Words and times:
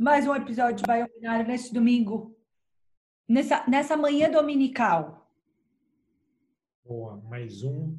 Mais 0.00 0.26
um 0.26 0.34
episódio 0.34 0.76
de 0.76 0.84
Baionário 0.84 1.46
nesse 1.46 1.74
domingo. 1.74 2.34
Nessa, 3.28 3.68
nessa 3.68 3.98
manhã 3.98 4.30
dominical. 4.30 5.30
Boa, 6.82 7.18
mais 7.18 7.62
um. 7.62 7.98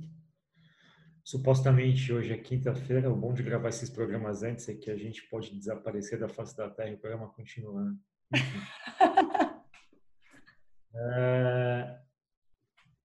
Supostamente 1.23 2.11
hoje 2.11 2.33
é 2.33 2.37
quinta-feira. 2.39 3.13
O 3.13 3.15
bom 3.15 3.35
de 3.35 3.43
gravar 3.43 3.69
esses 3.69 3.87
programas 3.87 4.41
antes 4.41 4.67
é 4.67 4.73
que 4.73 4.89
a 4.89 4.97
gente 4.97 5.21
pode 5.29 5.55
desaparecer 5.55 6.19
da 6.19 6.27
face 6.27 6.57
da 6.57 6.71
Terra 6.71 6.89
e 6.89 6.95
o 6.95 6.97
programa 6.97 7.27
continua. 7.27 7.83
Né? 7.83 7.95
é... 10.95 11.99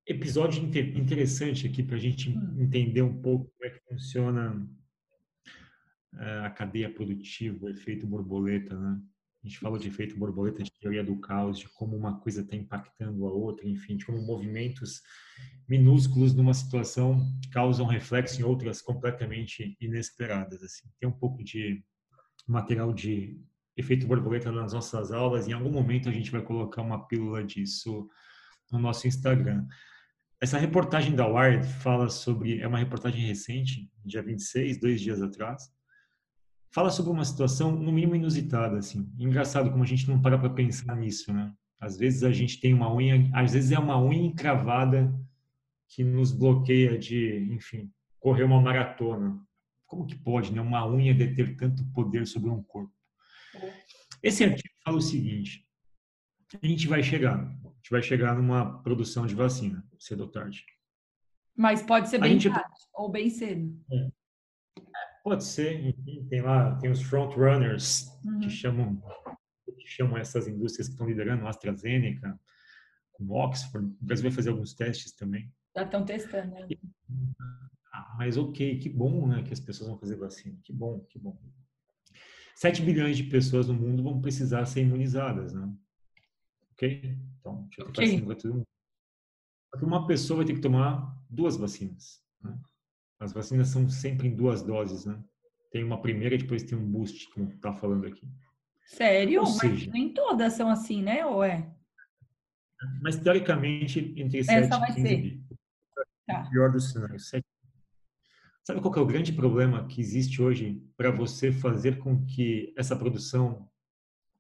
Episódio 0.07 0.65
interessante 0.65 1.67
aqui 1.67 1.83
para 1.83 1.97
a 1.97 2.01
gente 2.01 2.31
entender 2.59 3.03
um 3.03 3.21
pouco 3.21 3.45
como 3.45 3.71
é 3.71 3.75
que 3.75 3.85
funciona 3.91 4.67
é, 4.67 4.86
a 6.45 6.51
cadeia 6.51 6.93
produtiva, 6.93 7.67
o 7.67 7.69
efeito 7.69 8.07
borboleta, 8.07 8.79
né? 8.79 9.01
A 9.45 9.49
gente 9.49 9.61
falou 9.61 9.79
de 9.79 9.87
efeito 9.87 10.19
borboleta, 10.19 10.63
de 10.63 10.73
teoria 10.73 11.05
do 11.05 11.21
caos, 11.21 11.59
de 11.59 11.69
como 11.69 11.97
uma 11.97 12.19
coisa 12.19 12.41
está 12.41 12.57
impactando 12.57 13.27
a 13.27 13.31
outra, 13.31 13.69
enfim, 13.69 13.97
de 13.97 14.05
como 14.05 14.21
movimentos 14.21 15.03
minúsculos 15.69 16.35
numa 16.35 16.53
situação 16.53 17.25
causam 17.53 17.87
reflexo 17.87 18.41
em 18.41 18.45
outras 18.45 18.83
completamente 18.83 19.77
inesperadas. 19.81 20.65
Assim. 20.65 20.89
Tem 20.99 21.09
um 21.09 21.13
pouco 21.13 21.45
de 21.45 21.85
material 22.45 22.93
de 22.93 23.41
efeito 23.77 24.07
borboleta 24.07 24.51
nas 24.51 24.73
nossas 24.73 25.13
aulas. 25.13 25.47
Em 25.47 25.53
algum 25.53 25.71
momento 25.71 26.09
a 26.09 26.13
gente 26.13 26.33
vai 26.33 26.43
colocar 26.43 26.83
uma 26.83 27.07
pílula 27.07 27.45
disso 27.45 28.09
no 28.73 28.81
nosso 28.81 29.07
Instagram. 29.07 29.65
Essa 30.41 30.59
reportagem 30.59 31.15
da 31.15 31.27
Wired 31.27 31.67
fala 31.67 32.09
sobre, 32.11 32.61
é 32.61 32.67
uma 32.67 32.79
reportagem 32.79 33.25
recente, 33.25 33.89
dia 34.05 34.23
26, 34.23 34.81
dois 34.81 35.01
dias 35.01 35.23
atrás, 35.23 35.71
fala 36.77 36.91
sobre 36.91 37.11
uma 37.11 37.25
situação 37.25 37.73
no 37.73 37.91
mínimo 37.91 38.17
inusitada, 38.17 38.77
assim. 38.77 39.11
Engraçado 39.19 39.71
como 39.71 39.83
a 39.83 39.87
gente 39.87 40.07
não 40.07 40.21
para 40.21 40.37
para 40.37 40.51
pensar 40.51 40.95
nisso, 40.95 41.33
né? 41.33 41.51
Às 41.81 41.97
vezes 41.97 42.23
a 42.23 42.31
gente 42.31 42.61
tem 42.61 42.75
uma 42.75 42.95
unha, 42.95 43.31
às 43.33 43.55
vezes 43.55 43.73
é 43.73 43.79
uma 43.79 43.99
unha 43.99 44.27
encravada 44.27 45.11
que 45.89 46.05
nos 46.05 46.33
bloqueia 46.33 46.99
de, 46.99 47.49
enfim, 47.51 47.91
correr 48.21 48.45
uma 48.45 48.61
maratona. 48.61 49.43
Como 49.87 50.05
que 50.05 50.15
pode, 50.17 50.53
né, 50.53 50.61
uma 50.61 50.87
unha 50.87 51.15
deter 51.15 51.57
tanto 51.57 51.83
poder 51.95 52.27
sobre 52.27 52.51
um 52.51 52.63
corpo? 52.63 52.93
Esse 54.23 54.45
artigo 54.45 54.75
fala 54.85 54.99
o 54.99 55.01
seguinte: 55.01 55.67
a 56.63 56.67
gente 56.67 56.87
vai 56.87 57.03
chegar, 57.03 57.39
a 57.39 57.69
gente 57.69 57.91
vai 57.91 58.03
chegar 58.03 58.35
numa 58.35 58.83
produção 58.83 59.27
de 59.27 59.35
vacina, 59.35 59.83
cedo 59.99 60.25
ou 60.25 60.29
tarde. 60.29 60.63
Mas 61.57 61.81
pode 61.83 62.11
ser 62.11 62.19
bem 62.19 62.39
gente... 62.39 62.53
tarde 62.53 62.81
ou 62.93 63.11
bem 63.11 63.31
cedo. 63.31 63.83
É. 63.91 64.11
Pode 65.27 65.43
ser, 65.43 65.85
enfim, 65.85 66.25
tem 66.29 66.41
lá, 66.41 66.77
tem 66.77 66.89
os 66.89 67.03
front 67.03 67.35
runners 67.35 68.07
uhum. 68.25 68.39
que 68.39 68.49
chamam 68.49 69.03
que 69.77 69.89
chamam 69.89 70.17
essas 70.17 70.47
indústrias 70.47 70.87
que 70.87 70.93
estão 70.93 71.05
liderando, 71.05 71.49
AstraZeneca, 71.49 72.39
com 73.11 73.29
Oxford. 73.33 73.89
O 74.01 74.05
Brasil 74.05 74.23
vai 74.23 74.31
fazer 74.31 74.51
alguns 74.51 74.73
testes 74.73 75.11
também. 75.17 75.53
Já 75.75 75.83
estão 75.83 76.05
testando, 76.05 76.55
né? 76.55 76.69
Ah, 77.93 78.15
mas 78.17 78.37
ok, 78.37 78.79
que 78.79 78.89
bom, 78.89 79.27
né, 79.27 79.43
que 79.43 79.53
as 79.53 79.59
pessoas 79.59 79.91
vão 79.91 79.99
fazer 79.99 80.15
vacina. 80.15 80.57
Que 80.63 80.73
bom, 80.73 81.01
que 81.11 81.19
bom. 81.19 81.37
7 82.55 82.83
bilhões 82.83 83.17
de 83.17 83.25
pessoas 83.25 83.67
no 83.67 83.75
mundo 83.75 84.05
vão 84.05 84.21
precisar 84.21 84.65
ser 84.65 84.83
imunizadas, 84.83 85.53
né? 85.53 85.69
Ok? 86.71 87.19
Então, 87.41 87.65
deixa 87.65 87.83
eu 87.83 87.89
okay. 87.89 88.07
vacina 88.07 88.27
para 88.27 88.37
todo 88.37 88.55
mundo. 88.55 88.67
Uma 89.83 90.07
pessoa 90.07 90.37
vai 90.37 90.47
ter 90.47 90.55
que 90.55 90.61
tomar 90.61 91.21
duas 91.29 91.57
vacinas, 91.57 92.23
né? 92.41 92.57
As 93.19 93.33
vacinas 93.33 93.69
são 93.69 93.89
sempre 93.89 94.29
em 94.29 94.35
duas 94.35 94.63
doses, 94.63 95.07
né? 95.07 95.23
Tem 95.71 95.83
uma 95.83 96.01
primeira 96.01 96.35
e 96.35 96.39
depois 96.39 96.63
tem 96.63 96.77
um 96.77 96.91
boost, 96.91 97.29
como 97.31 97.51
está 97.51 97.73
falando 97.73 98.07
aqui. 98.07 98.29
Sério? 98.85 99.41
Ou 99.41 99.47
seja, 99.47 99.87
Mas 99.87 99.87
nem 99.89 100.13
todas 100.13 100.53
são 100.53 100.69
assim, 100.69 101.03
né? 101.03 101.25
Ou 101.27 101.43
é? 101.43 101.71
Mas 103.03 103.17
teoricamente 103.17 104.15
entre 104.17 104.45
7 104.45 104.67
e 104.67 104.95
15 104.95 105.17
dias. 105.17 105.41
Tá. 106.27 106.49
Pior 106.51 106.71
dos 106.71 106.93
cenários, 106.93 107.29
7 107.29 107.45
Sabe 108.67 108.81
qual 108.81 108.93
é 108.97 108.99
o 108.99 109.07
grande 109.07 109.33
problema 109.33 109.87
que 109.87 110.01
existe 110.01 110.43
hoje 110.43 110.83
para 110.97 111.13
você 111.13 111.53
fazer 111.53 111.99
com 111.99 112.27
que 112.27 112.75
essa 112.77 112.97
produção 112.97 113.71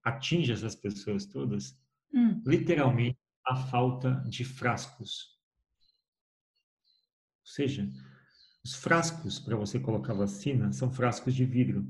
atinja 0.02 0.52
essas 0.52 0.74
pessoas 0.74 1.26
todas? 1.26 1.80
Hum. 2.12 2.42
Literalmente, 2.44 3.16
a 3.46 3.54
falta 3.54 4.24
de 4.26 4.44
frascos. 4.44 5.38
Ou 7.40 7.46
seja, 7.46 7.88
os 8.66 8.74
frascos 8.74 9.38
para 9.38 9.54
você 9.54 9.78
colocar 9.78 10.12
vacina 10.12 10.72
são 10.72 10.90
frascos 10.90 11.32
de 11.32 11.44
vidro. 11.44 11.86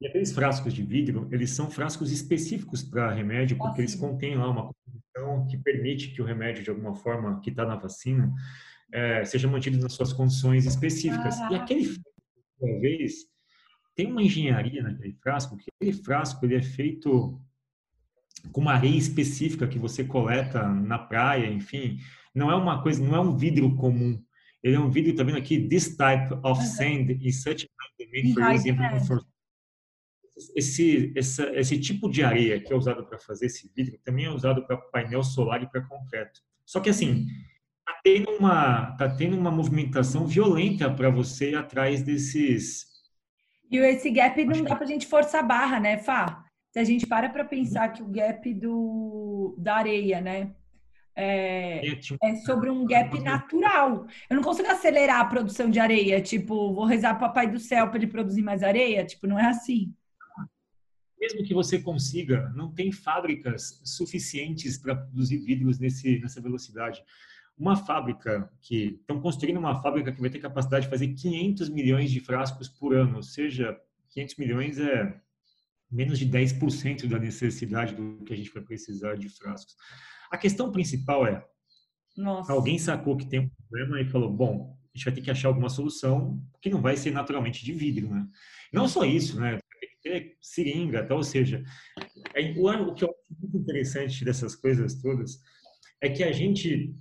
E 0.00 0.06
aqueles 0.08 0.32
frascos 0.32 0.74
de 0.74 0.82
vidro, 0.82 1.28
eles 1.30 1.50
são 1.50 1.70
frascos 1.70 2.10
específicos 2.10 2.82
para 2.82 3.12
remédio, 3.12 3.56
porque 3.56 3.80
eles 3.80 3.94
contêm 3.94 4.36
lá 4.36 4.50
uma 4.50 4.72
composição 4.72 5.46
que 5.46 5.56
permite 5.56 6.10
que 6.10 6.20
o 6.20 6.24
remédio, 6.24 6.64
de 6.64 6.70
alguma 6.70 6.96
forma, 6.96 7.40
que 7.40 7.50
está 7.50 7.64
na 7.64 7.76
vacina, 7.76 8.34
é, 8.92 9.24
seja 9.24 9.46
mantido 9.46 9.78
nas 9.78 9.92
suas 9.92 10.12
condições 10.12 10.66
específicas. 10.66 11.36
Caraca. 11.36 11.54
E 11.54 11.56
aquele 11.56 11.84
frasco, 11.84 12.10
uma 12.60 12.80
vez, 12.80 13.14
tem 13.94 14.10
uma 14.10 14.24
engenharia 14.24 14.82
naquele 14.82 15.12
frasco, 15.22 15.56
que 15.56 15.70
aquele 15.76 15.92
frasco 15.92 16.44
ele 16.44 16.56
é 16.56 16.62
feito 16.62 17.40
com 18.50 18.60
uma 18.60 18.72
areia 18.72 18.98
específica 18.98 19.68
que 19.68 19.78
você 19.78 20.02
coleta 20.02 20.68
na 20.68 20.98
praia, 20.98 21.46
enfim, 21.46 22.00
não 22.34 22.50
é 22.50 22.56
uma 22.56 22.82
coisa, 22.82 23.00
não 23.00 23.14
é 23.14 23.20
um 23.20 23.36
vidro 23.36 23.76
comum. 23.76 24.20
Ele 24.64 24.76
é 24.76 24.80
um 24.80 24.90
vídeo, 24.90 25.14
tá 25.14 25.22
vendo 25.22 25.36
aqui? 25.36 25.68
This 25.68 25.94
type 25.94 26.34
of 26.42 26.60
sand 26.64 27.18
is 27.20 27.42
such 27.42 27.66
a 27.66 27.84
made 28.10 28.32
for 28.32 28.50
example 28.50 29.00
for 29.06 29.34
esse, 30.56 31.12
esse, 31.14 31.42
esse 31.50 31.80
tipo 31.80 32.10
de 32.10 32.24
areia 32.24 32.60
que 32.60 32.72
é 32.72 32.76
usado 32.76 33.06
para 33.06 33.18
fazer 33.18 33.46
esse 33.46 33.70
vidro 33.74 33.98
também 34.04 34.24
é 34.24 34.30
usado 34.30 34.66
para 34.66 34.76
painel 34.76 35.22
solar 35.22 35.62
e 35.62 35.68
para 35.68 35.86
concreto. 35.86 36.40
Só 36.66 36.80
que 36.80 36.90
assim, 36.90 37.26
tá 37.84 38.00
tendo 38.02 38.30
uma, 38.30 38.96
tá 38.96 39.08
tendo 39.08 39.36
uma 39.36 39.50
movimentação 39.50 40.26
violenta 40.26 40.90
para 40.90 41.10
você 41.10 41.50
ir 41.50 41.56
atrás 41.56 42.02
desses. 42.02 42.86
E 43.70 43.76
esse 43.78 44.10
gap 44.10 44.44
não 44.44 44.64
dá 44.64 44.74
para 44.74 44.84
a 44.84 44.88
gente 44.88 45.06
forçar 45.06 45.44
a 45.44 45.46
barra, 45.46 45.80
né, 45.80 45.98
Fá? 45.98 46.44
Se 46.72 46.78
a 46.78 46.84
gente 46.84 47.06
para 47.06 47.28
para 47.28 47.44
pensar 47.44 47.90
que 47.90 48.02
o 48.02 48.08
gap 48.08 48.52
do, 48.54 49.54
da 49.58 49.76
areia, 49.76 50.20
né? 50.20 50.54
É, 51.16 51.80
é, 52.22 52.36
sobre 52.44 52.68
um 52.68 52.84
gap 52.84 53.18
natural. 53.20 54.06
Eu 54.28 54.36
não 54.36 54.42
consigo 54.42 54.68
acelerar 54.68 55.20
a 55.20 55.24
produção 55.24 55.70
de 55.70 55.78
areia, 55.78 56.20
tipo, 56.20 56.74
vou 56.74 56.84
rezar 56.84 57.14
para 57.14 57.26
o 57.26 57.28
papai 57.28 57.50
do 57.50 57.58
céu 57.58 57.88
para 57.88 57.98
ele 57.98 58.08
produzir 58.08 58.42
mais 58.42 58.62
areia, 58.62 59.04
tipo, 59.04 59.26
não 59.26 59.38
é 59.38 59.46
assim. 59.46 59.94
Mesmo 61.20 61.44
que 61.44 61.54
você 61.54 61.78
consiga, 61.78 62.52
não 62.54 62.70
tem 62.72 62.90
fábricas 62.90 63.80
suficientes 63.84 64.76
para 64.76 64.96
produzir 64.96 65.38
vidros 65.38 65.78
nesse, 65.78 66.18
nessa 66.18 66.40
velocidade. 66.40 67.02
Uma 67.56 67.76
fábrica 67.76 68.50
que 68.60 68.98
estão 69.00 69.20
construindo 69.20 69.58
uma 69.58 69.80
fábrica 69.80 70.12
que 70.12 70.20
vai 70.20 70.28
ter 70.28 70.40
capacidade 70.40 70.86
de 70.86 70.90
fazer 70.90 71.08
500 71.14 71.68
milhões 71.68 72.10
de 72.10 72.18
frascos 72.18 72.68
por 72.68 72.94
ano, 72.94 73.16
ou 73.16 73.22
seja, 73.22 73.78
500 74.10 74.36
milhões 74.36 74.78
é 74.78 75.20
menos 75.90 76.18
de 76.18 76.26
10% 76.28 77.06
da 77.06 77.18
necessidade 77.18 77.94
do 77.94 78.24
que 78.24 78.32
a 78.32 78.36
gente 78.36 78.52
vai 78.52 78.62
precisar 78.62 79.14
de 79.16 79.28
frascos. 79.28 79.76
A 80.34 80.36
questão 80.36 80.72
principal 80.72 81.24
é: 81.24 81.46
Nossa. 82.16 82.52
alguém 82.52 82.76
sacou 82.76 83.16
que 83.16 83.24
tem 83.24 83.38
um 83.38 83.48
problema 83.48 84.00
e 84.00 84.04
falou, 84.04 84.28
bom, 84.28 84.76
a 84.92 84.98
gente 84.98 85.04
vai 85.04 85.14
ter 85.14 85.20
que 85.20 85.30
achar 85.30 85.46
alguma 85.46 85.68
solução 85.68 86.44
que 86.60 86.68
não 86.68 86.82
vai 86.82 86.96
ser 86.96 87.12
naturalmente 87.12 87.64
de 87.64 87.72
vidro, 87.72 88.12
né? 88.12 88.26
Não 88.72 88.88
só 88.88 89.04
isso, 89.04 89.40
né? 89.40 89.60
Tem 89.80 89.90
que 89.90 89.96
ter 90.02 90.36
seringa, 90.40 91.06
tá? 91.06 91.14
ou 91.14 91.22
seja, 91.22 91.62
é, 92.34 92.50
o 92.50 92.94
que 92.94 93.04
eu 93.04 93.10
acho 93.10 93.40
muito 93.40 93.58
interessante 93.58 94.24
dessas 94.24 94.56
coisas 94.56 95.00
todas 95.00 95.40
é 96.00 96.08
que 96.08 96.24
a 96.24 96.32
gente 96.32 96.92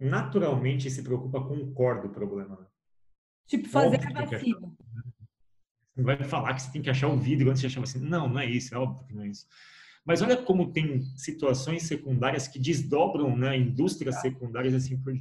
naturalmente 0.00 0.90
se 0.90 1.02
preocupa 1.02 1.46
com 1.46 1.56
o 1.56 1.74
core 1.74 2.08
do 2.08 2.14
problema. 2.14 2.58
Né? 2.58 2.66
Tipo, 3.46 3.68
fazer 3.68 4.00
a 4.06 4.24
vacina. 4.24 4.72
Não 5.94 6.04
vai 6.04 6.16
falar 6.24 6.54
que 6.54 6.62
você 6.62 6.72
tem 6.72 6.80
que 6.80 6.88
achar 6.88 7.08
o 7.08 7.18
vidro 7.18 7.50
antes 7.50 7.60
de 7.60 7.66
achar 7.66 7.80
a 7.80 7.84
vacina. 7.84 8.08
Não, 8.08 8.26
não 8.26 8.40
é 8.40 8.46
isso, 8.46 8.74
é 8.74 8.78
óbvio 8.78 9.06
que 9.06 9.14
não 9.14 9.22
é 9.22 9.28
isso. 9.28 9.46
Mas 10.04 10.20
olha 10.20 10.36
como 10.36 10.72
tem 10.72 11.02
situações 11.16 11.84
secundárias 11.84 12.48
que 12.48 12.58
desdobram 12.58 13.36
né, 13.36 13.56
indústrias 13.56 14.20
secundárias 14.20 14.74
assim 14.74 15.00
por 15.00 15.14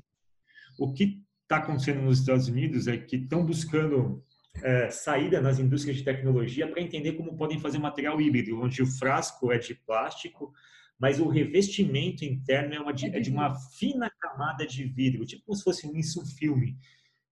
O 0.79 0.91
que 0.93 1.21
está 1.43 1.57
acontecendo 1.57 2.01
nos 2.01 2.19
Estados 2.19 2.47
Unidos 2.47 2.87
é 2.87 2.97
que 2.97 3.17
estão 3.17 3.45
buscando 3.45 4.23
é, 4.63 4.89
saída 4.89 5.39
nas 5.41 5.59
indústrias 5.59 5.97
de 5.97 6.03
tecnologia 6.03 6.67
para 6.67 6.81
entender 6.81 7.13
como 7.13 7.37
podem 7.37 7.59
fazer 7.59 7.77
material 7.77 8.19
híbrido, 8.19 8.59
onde 8.59 8.81
o 8.81 8.87
frasco 8.87 9.51
é 9.51 9.57
de 9.57 9.75
plástico, 9.75 10.53
mas 10.99 11.19
o 11.19 11.27
revestimento 11.27 12.25
interno 12.25 12.75
é, 12.75 12.79
uma, 12.79 12.91
é 12.91 13.19
de 13.19 13.29
uma 13.29 13.55
fina 13.77 14.11
camada 14.19 14.65
de 14.65 14.83
vidro, 14.83 15.25
tipo 15.25 15.45
como 15.45 15.55
se 15.55 15.63
fosse 15.63 15.87
um 15.87 15.95
insufilme, 15.95 16.77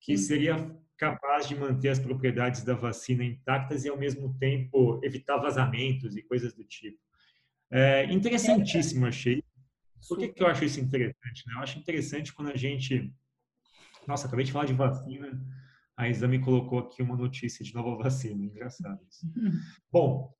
que 0.01 0.17
seria 0.17 0.75
capaz 0.97 1.47
de 1.47 1.55
manter 1.55 1.91
as 1.91 1.99
propriedades 1.99 2.65
da 2.65 2.75
vacina 2.75 3.25
intactas 3.25 3.85
e, 3.85 3.89
ao 3.89 3.97
mesmo 3.97 4.37
tempo, 4.39 5.01
evitar 5.05 5.37
vazamentos 5.39 6.17
e 6.17 6.23
coisas 6.23 6.53
do 6.53 6.65
tipo. 6.65 6.99
É 7.71 8.05
interessantíssimo, 8.13 9.07
achei. 9.07 9.43
Por 10.09 10.19
que, 10.19 10.29
que 10.29 10.43
eu 10.43 10.47
acho 10.47 10.65
isso 10.65 10.81
interessante? 10.81 11.47
Né? 11.47 11.55
Eu 11.55 11.61
acho 11.61 11.79
interessante 11.79 12.33
quando 12.33 12.51
a 12.51 12.57
gente. 12.57 13.13
Nossa, 14.07 14.27
acabei 14.27 14.45
de 14.45 14.53
falar 14.53 14.65
de 14.65 14.73
vacina, 14.73 15.39
a 15.97 16.09
Isa 16.09 16.27
me 16.27 16.39
colocou 16.39 16.79
aqui 16.79 17.03
uma 17.03 17.17
notícia 17.17 17.65
de 17.65 17.75
nova 17.75 18.03
vacina. 18.03 18.43
Engraçado 18.45 19.01
isso. 19.11 19.27
Bom, 19.93 20.33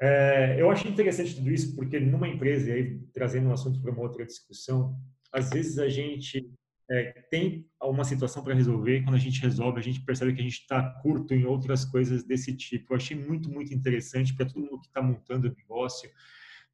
é, 0.00 0.56
eu 0.58 0.70
acho 0.70 0.88
interessante 0.88 1.34
tudo 1.34 1.50
isso 1.50 1.74
porque 1.76 2.00
numa 2.00 2.28
empresa, 2.28 2.70
e 2.70 2.72
aí 2.72 2.98
trazendo 3.12 3.48
um 3.48 3.52
assunto 3.52 3.80
para 3.80 3.92
uma 3.92 4.02
outra 4.02 4.24
discussão, 4.24 4.98
às 5.32 5.50
vezes 5.50 5.78
a 5.78 5.88
gente 5.88 6.50
é, 6.90 7.12
tem 7.30 7.66
uma 7.82 8.04
situação 8.04 8.42
para 8.42 8.54
resolver, 8.54 9.02
quando 9.02 9.16
a 9.16 9.18
gente 9.18 9.40
resolve, 9.40 9.80
a 9.80 9.82
gente 9.82 10.00
percebe 10.04 10.34
que 10.34 10.40
a 10.40 10.44
gente 10.44 10.60
está 10.60 10.82
curto 11.00 11.34
em 11.34 11.44
outras 11.44 11.84
coisas 11.84 12.24
desse 12.24 12.56
tipo. 12.56 12.92
Eu 12.92 12.96
achei 12.96 13.16
muito, 13.16 13.50
muito 13.50 13.72
interessante 13.72 14.34
para 14.34 14.46
todo 14.46 14.60
mundo 14.60 14.80
que 14.80 14.88
está 14.88 15.02
montando 15.02 15.48
o 15.48 15.54
negócio, 15.54 16.10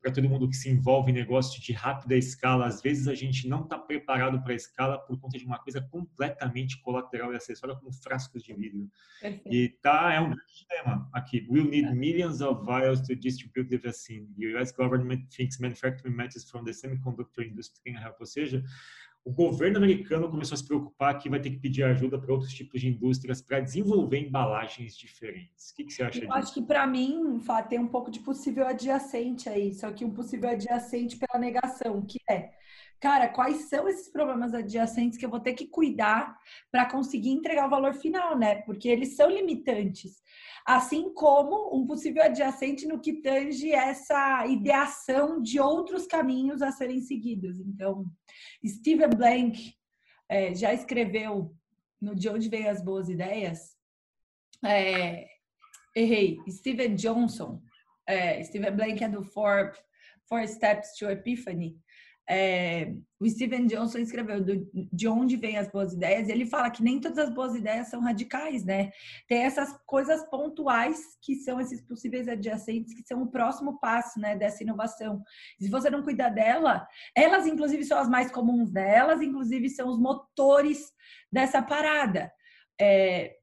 para 0.00 0.12
todo 0.12 0.28
mundo 0.28 0.48
que 0.48 0.56
se 0.56 0.70
envolve 0.70 1.10
em 1.10 1.14
negócio 1.14 1.60
de 1.60 1.72
rápida 1.72 2.16
escala. 2.16 2.66
Às 2.66 2.80
vezes 2.80 3.06
a 3.06 3.14
gente 3.14 3.46
não 3.46 3.62
está 3.64 3.78
preparado 3.78 4.42
para 4.42 4.52
a 4.52 4.56
escala 4.56 4.98
por 4.98 5.18
conta 5.20 5.38
de 5.38 5.44
uma 5.44 5.58
coisa 5.58 5.80
completamente 5.80 6.80
colateral 6.80 7.32
e 7.32 7.36
acessória, 7.36 7.76
como 7.76 7.92
frascos 7.92 8.42
de 8.42 8.54
vidro. 8.54 8.90
Perfeito. 9.20 9.54
E 9.54 9.68
tá, 9.82 10.12
é 10.14 10.20
um 10.20 10.30
grande 10.30 10.66
dilema 10.68 11.10
aqui. 11.12 11.46
We'll 11.50 11.68
need 11.68 11.88
é. 11.88 11.94
millions 11.94 12.40
of 12.40 12.64
vials 12.64 13.02
to 13.02 13.14
distribute 13.14 13.68
the 13.68 13.78
vaccine. 13.78 14.26
The 14.38 14.56
US 14.56 14.72
government 14.72 15.26
thinks 15.28 15.58
manufacturing 15.58 16.16
methods 16.16 16.50
from 16.50 16.64
the 16.64 16.72
semiconductor 16.72 17.46
industry 17.46 17.92
can 17.92 18.00
help. 18.00 18.16
Ou 18.20 18.26
seja, 18.26 18.64
o 19.24 19.32
governo 19.32 19.76
americano 19.76 20.30
começou 20.30 20.54
a 20.54 20.58
se 20.58 20.66
preocupar 20.66 21.18
que 21.18 21.28
vai 21.28 21.40
ter 21.40 21.50
que 21.50 21.58
pedir 21.58 21.82
ajuda 21.82 22.18
para 22.18 22.32
outros 22.32 22.52
tipos 22.52 22.80
de 22.80 22.88
indústrias 22.88 23.42
para 23.42 23.60
desenvolver 23.60 24.18
embalagens 24.18 24.96
diferentes. 24.96 25.70
O 25.70 25.74
que, 25.76 25.84
que 25.84 25.92
você 25.92 26.02
acha 26.02 26.18
Eu 26.18 26.22
disso? 26.22 26.32
Acho 26.32 26.54
que 26.54 26.62
para 26.62 26.86
mim, 26.86 27.38
Fá, 27.40 27.62
tem 27.62 27.78
um 27.78 27.88
pouco 27.88 28.10
de 28.10 28.20
possível 28.20 28.66
adjacente 28.66 29.48
aí, 29.48 29.74
só 29.74 29.90
que 29.92 30.04
um 30.04 30.10
possível 30.10 30.48
adjacente 30.48 31.16
pela 31.16 31.38
negação, 31.38 32.00
que 32.02 32.18
é 32.28 32.50
cara, 33.00 33.28
quais 33.28 33.68
são 33.68 33.88
esses 33.88 34.08
problemas 34.08 34.52
adjacentes 34.52 35.18
que 35.18 35.24
eu 35.24 35.30
vou 35.30 35.40
ter 35.40 35.54
que 35.54 35.66
cuidar 35.66 36.38
para 36.70 36.88
conseguir 36.88 37.30
entregar 37.30 37.66
o 37.66 37.70
valor 37.70 37.94
final, 37.94 38.38
né? 38.38 38.56
Porque 38.62 38.88
eles 38.88 39.16
são 39.16 39.30
limitantes. 39.30 40.22
Assim 40.66 41.12
como 41.14 41.74
um 41.74 41.86
possível 41.86 42.22
adjacente 42.22 42.86
no 42.86 43.00
que 43.00 43.14
tange 43.14 43.72
essa 43.72 44.46
ideação 44.46 45.40
de 45.40 45.58
outros 45.58 46.06
caminhos 46.06 46.60
a 46.60 46.70
serem 46.70 47.00
seguidos. 47.00 47.58
Então, 47.58 48.04
Steven 48.64 49.08
Blank 49.08 49.74
é, 50.28 50.54
já 50.54 50.74
escreveu 50.74 51.56
no 52.00 52.14
De 52.14 52.28
Onde 52.28 52.48
Vêm 52.50 52.68
as 52.68 52.82
Boas 52.82 53.08
Ideias. 53.08 53.76
É, 54.62 55.26
errei, 55.96 56.38
Steven 56.48 56.94
Johnson. 56.94 57.62
É, 58.06 58.42
Steven 58.44 58.76
Blank 58.76 59.02
é 59.02 59.08
do 59.08 59.24
Four, 59.24 59.72
Four 60.28 60.46
Steps 60.46 60.96
to 60.98 61.08
Epiphany. 61.10 61.78
É, 62.32 62.94
o 63.18 63.28
Steven 63.28 63.66
Johnson 63.66 63.98
escreveu 63.98 64.40
do, 64.40 64.70
de 64.72 65.08
onde 65.08 65.36
vêm 65.36 65.58
as 65.58 65.68
boas 65.68 65.92
ideias, 65.92 66.28
e 66.28 66.30
ele 66.30 66.46
fala 66.46 66.70
que 66.70 66.80
nem 66.80 67.00
todas 67.00 67.18
as 67.18 67.34
boas 67.34 67.56
ideias 67.56 67.88
são 67.88 68.00
radicais, 68.00 68.64
né? 68.64 68.92
Tem 69.26 69.42
essas 69.42 69.76
coisas 69.84 70.24
pontuais 70.30 71.18
que 71.20 71.34
são 71.34 71.60
esses 71.60 71.80
possíveis 71.82 72.28
adjacentes, 72.28 72.94
que 72.94 73.02
são 73.02 73.20
o 73.20 73.30
próximo 73.30 73.80
passo, 73.80 74.20
né, 74.20 74.36
dessa 74.36 74.62
inovação. 74.62 75.20
Se 75.60 75.68
você 75.68 75.90
não 75.90 76.04
cuidar 76.04 76.28
dela, 76.28 76.86
elas 77.16 77.48
inclusive 77.48 77.84
são 77.84 77.98
as 77.98 78.08
mais 78.08 78.30
comuns, 78.30 78.70
né? 78.72 78.94
Elas 78.94 79.20
inclusive 79.20 79.68
são 79.68 79.88
os 79.88 79.98
motores 79.98 80.92
dessa 81.32 81.60
parada. 81.60 82.32
É, 82.80 83.34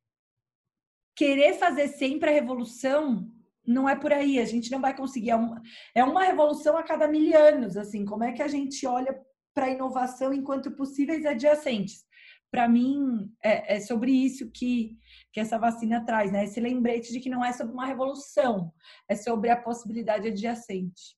querer 1.14 1.56
fazer 1.56 1.90
sempre 1.90 2.30
a 2.30 2.34
revolução 2.34 3.30
não 3.68 3.88
é 3.88 3.96
por 3.96 4.14
aí, 4.14 4.40
a 4.40 4.46
gente 4.46 4.72
não 4.72 4.80
vai 4.80 4.96
conseguir. 4.96 5.32
É 5.32 5.36
uma, 5.36 5.62
é 5.94 6.04
uma 6.04 6.24
revolução 6.24 6.78
a 6.78 6.84
cada 6.84 7.06
mil 7.08 7.38
anos, 7.38 7.76
assim. 7.76 8.06
Como 8.06 8.24
é 8.24 8.32
que 8.32 8.42
a 8.42 8.48
gente 8.48 8.88
olha 8.88 9.20
para 9.54 9.66
a 9.66 9.70
inovação 9.70 10.34
enquanto 10.34 10.72
possíveis 10.72 11.26
adjacentes? 11.26 12.06
Para 12.50 12.70
mim, 12.70 13.30
é, 13.44 13.76
é, 13.76 13.80
sobre 13.82 14.10
isso 14.10 14.50
que, 14.52 14.98
que 15.34 15.40
essa 15.42 15.60
vacina 15.60 16.06
traz, 16.06 16.32
né? 16.32 16.46
Esse 16.46 16.62
lembrete 16.62 17.12
de 17.12 17.20
que 17.20 17.30
não 17.30 17.44
é 17.44 17.52
sobre 17.52 17.74
uma 17.74 17.86
revolução, 17.86 18.74
é 19.10 19.16
sobre 19.16 19.50
a 19.50 19.62
possibilidade 19.62 20.30
adjacente. 20.30 21.18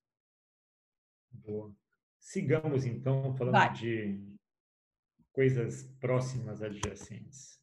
Boa. 1.31 1.71
Sigamos, 2.19 2.83
então, 2.83 3.35
falando 3.37 3.53
vai. 3.53 3.71
de 3.73 4.19
coisas 5.31 5.83
próximas 5.99 6.63
adjacentes. 6.63 7.59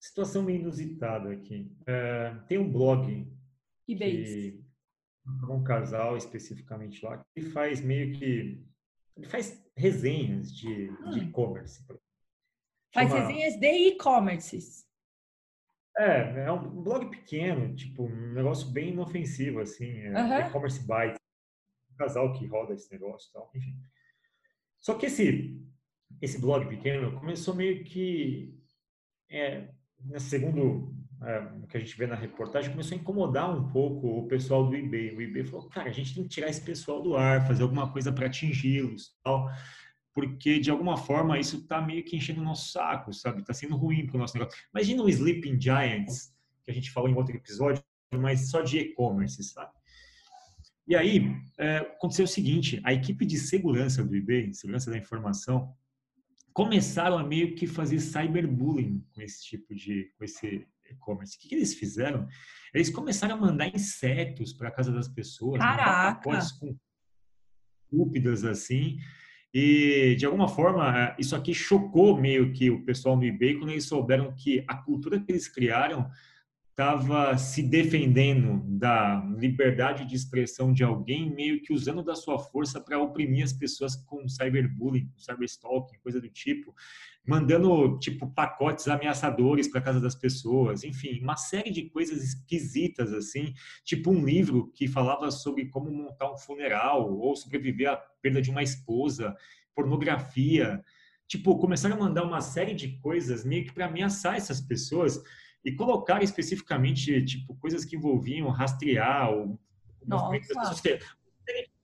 Situação 0.00 0.42
meio 0.42 0.60
inusitada 0.60 1.30
aqui. 1.30 1.72
É, 1.86 2.34
tem 2.48 2.58
um 2.58 2.70
blog 2.70 3.30
que 3.96 4.64
um 5.48 5.62
casal 5.62 6.16
especificamente 6.16 7.04
lá 7.04 7.24
que 7.34 7.42
faz 7.42 7.80
meio 7.80 8.12
que 8.12 8.64
ele 9.16 9.26
faz 9.26 9.62
resenhas 9.76 10.52
de 10.54 10.90
hum. 10.90 11.16
e-commerce. 11.16 11.84
Faz 12.92 13.12
resenhas 13.12 13.58
de 13.58 13.66
e-commerces. 13.66 14.86
É, 15.98 16.44
é 16.44 16.52
um 16.52 16.82
blog 16.82 17.10
pequeno, 17.10 17.74
tipo, 17.76 18.04
um 18.04 18.32
negócio 18.32 18.68
bem 18.70 18.90
inofensivo, 18.90 19.60
assim, 19.60 19.90
é 19.90 20.48
e-commerce 20.48 20.86
bytes. 20.86 21.18
Um 21.92 21.96
casal 21.96 22.32
que 22.32 22.46
roda 22.46 22.72
esse 22.72 22.90
negócio 22.90 23.28
e 23.28 23.32
tal, 23.32 23.50
enfim. 23.54 23.76
Só 24.80 24.94
que 24.94 25.06
esse, 25.06 25.60
esse 26.22 26.40
blog 26.40 26.66
pequeno 26.68 27.18
começou 27.18 27.54
meio 27.54 27.84
que, 27.84 28.58
é, 29.28 29.68
segundo 30.18 30.89
é, 31.22 31.46
que 31.68 31.76
a 31.76 31.80
gente 31.80 31.96
vê 31.96 32.06
na 32.06 32.14
reportagem, 32.14 32.70
começou 32.70 32.96
a 32.96 33.00
incomodar 33.00 33.54
um 33.54 33.68
pouco 33.68 34.06
o 34.06 34.26
pessoal 34.26 34.66
do 34.66 34.74
eBay. 34.74 35.14
O 35.14 35.20
eBay 35.20 35.44
falou, 35.44 35.68
cara, 35.68 35.90
a 35.90 35.92
gente 35.92 36.14
tem 36.14 36.22
que 36.22 36.30
tirar 36.30 36.48
esse 36.48 36.62
pessoal 36.62 37.02
do 37.02 37.16
ar, 37.16 37.46
fazer 37.46 37.62
alguma 37.62 37.90
coisa 37.92 38.10
para 38.10 38.26
atingi-los, 38.26 39.14
tal, 39.22 39.50
porque 40.14 40.58
de 40.58 40.70
alguma 40.70 40.96
forma 40.96 41.38
isso 41.38 41.58
está 41.58 41.80
meio 41.80 42.02
que 42.04 42.16
enchendo 42.16 42.40
o 42.40 42.44
nosso 42.44 42.72
saco, 42.72 43.12
sabe? 43.12 43.40
Está 43.40 43.52
sendo 43.52 43.76
ruim 43.76 44.06
para 44.06 44.16
o 44.16 44.18
nosso 44.18 44.36
negócio. 44.36 44.58
Imagina 44.74 45.02
o 45.02 45.08
Sleeping 45.08 45.60
Giants, 45.60 46.32
que 46.64 46.70
a 46.70 46.74
gente 46.74 46.90
falou 46.90 47.08
em 47.08 47.14
outro 47.14 47.36
episódio, 47.36 47.84
mas 48.12 48.50
só 48.50 48.62
de 48.62 48.78
e-commerce, 48.78 49.42
sabe? 49.44 49.72
E 50.88 50.96
aí, 50.96 51.36
é, 51.58 51.76
aconteceu 51.78 52.24
o 52.24 52.28
seguinte, 52.28 52.80
a 52.82 52.92
equipe 52.92 53.24
de 53.24 53.38
segurança 53.38 54.02
do 54.02 54.16
eBay, 54.16 54.52
segurança 54.52 54.90
da 54.90 54.98
informação, 54.98 55.72
começaram 56.52 57.16
a 57.16 57.22
meio 57.22 57.54
que 57.54 57.66
fazer 57.66 58.00
cyberbullying 58.00 59.04
com 59.14 59.22
esse 59.22 59.44
tipo 59.44 59.74
de, 59.74 60.12
com 60.18 60.24
esse 60.24 60.66
e-commerce. 61.10 61.36
O 61.36 61.40
que, 61.40 61.48
que, 61.48 61.54
eles 61.54 61.74
fizeram? 61.74 62.26
Eles 62.72 62.90
começaram 62.90 63.34
a 63.34 63.38
mandar 63.38 63.68
insetos 63.68 64.52
para 64.52 64.68
a 64.68 64.72
casa 64.72 64.92
das 64.92 65.08
pessoas, 65.08 65.58
pacotes 65.58 66.52
com 66.52 66.76
estúpidas 67.90 68.44
assim. 68.44 68.98
E, 69.52 70.14
de 70.16 70.24
alguma 70.24 70.46
forma, 70.46 71.14
isso 71.18 71.34
aqui 71.34 71.52
chocou 71.52 72.20
meio 72.20 72.52
que 72.52 72.70
o 72.70 72.84
pessoal 72.84 73.16
no 73.16 73.24
eBay 73.24 73.58
quando 73.58 73.70
eles 73.70 73.84
souberam 73.84 74.32
que 74.34 74.64
a 74.68 74.76
cultura 74.76 75.18
que 75.18 75.30
eles 75.30 75.48
criaram 75.48 76.08
estava 76.70 77.36
se 77.36 77.62
defendendo 77.62 78.62
da 78.66 79.22
liberdade 79.36 80.06
de 80.06 80.14
expressão 80.14 80.72
de 80.72 80.82
alguém, 80.82 81.28
meio 81.30 81.60
que 81.60 81.74
usando 81.74 82.02
da 82.02 82.14
sua 82.14 82.38
força 82.38 82.80
para 82.80 82.98
oprimir 82.98 83.44
as 83.44 83.52
pessoas 83.52 83.96
com 83.96 84.26
cyberbullying, 84.26 85.10
cyberstalking, 85.18 85.98
coisa 85.98 86.20
do 86.20 86.28
tipo, 86.30 86.74
mandando 87.26 87.98
tipo 87.98 88.32
pacotes 88.32 88.88
ameaçadores 88.88 89.68
para 89.68 89.80
casa 89.80 90.00
das 90.00 90.14
pessoas, 90.14 90.82
enfim, 90.82 91.20
uma 91.20 91.36
série 91.36 91.70
de 91.70 91.90
coisas 91.90 92.22
esquisitas 92.22 93.12
assim, 93.12 93.52
tipo 93.84 94.10
um 94.10 94.24
livro 94.24 94.70
que 94.74 94.88
falava 94.88 95.30
sobre 95.30 95.66
como 95.66 95.90
montar 95.90 96.32
um 96.32 96.38
funeral 96.38 97.12
ou 97.12 97.36
sobreviver 97.36 97.90
à 97.90 97.96
perda 97.96 98.40
de 98.40 98.50
uma 98.50 98.62
esposa, 98.62 99.36
pornografia, 99.74 100.82
tipo, 101.28 101.58
começaram 101.58 101.96
a 101.96 102.00
mandar 102.00 102.24
uma 102.24 102.40
série 102.40 102.74
de 102.74 102.98
coisas 102.98 103.44
meio 103.44 103.64
que 103.64 103.72
para 103.72 103.86
ameaçar 103.86 104.34
essas 104.34 104.60
pessoas 104.60 105.22
e 105.64 105.72
colocar 105.72 106.22
especificamente 106.22 107.24
tipo 107.24 107.54
coisas 107.56 107.84
que 107.84 107.96
envolviam 107.96 108.48
rastrear 108.48 109.32
o 109.32 109.58
movimento 110.06 110.48
das 110.54 110.80
pessoas, 110.80 111.02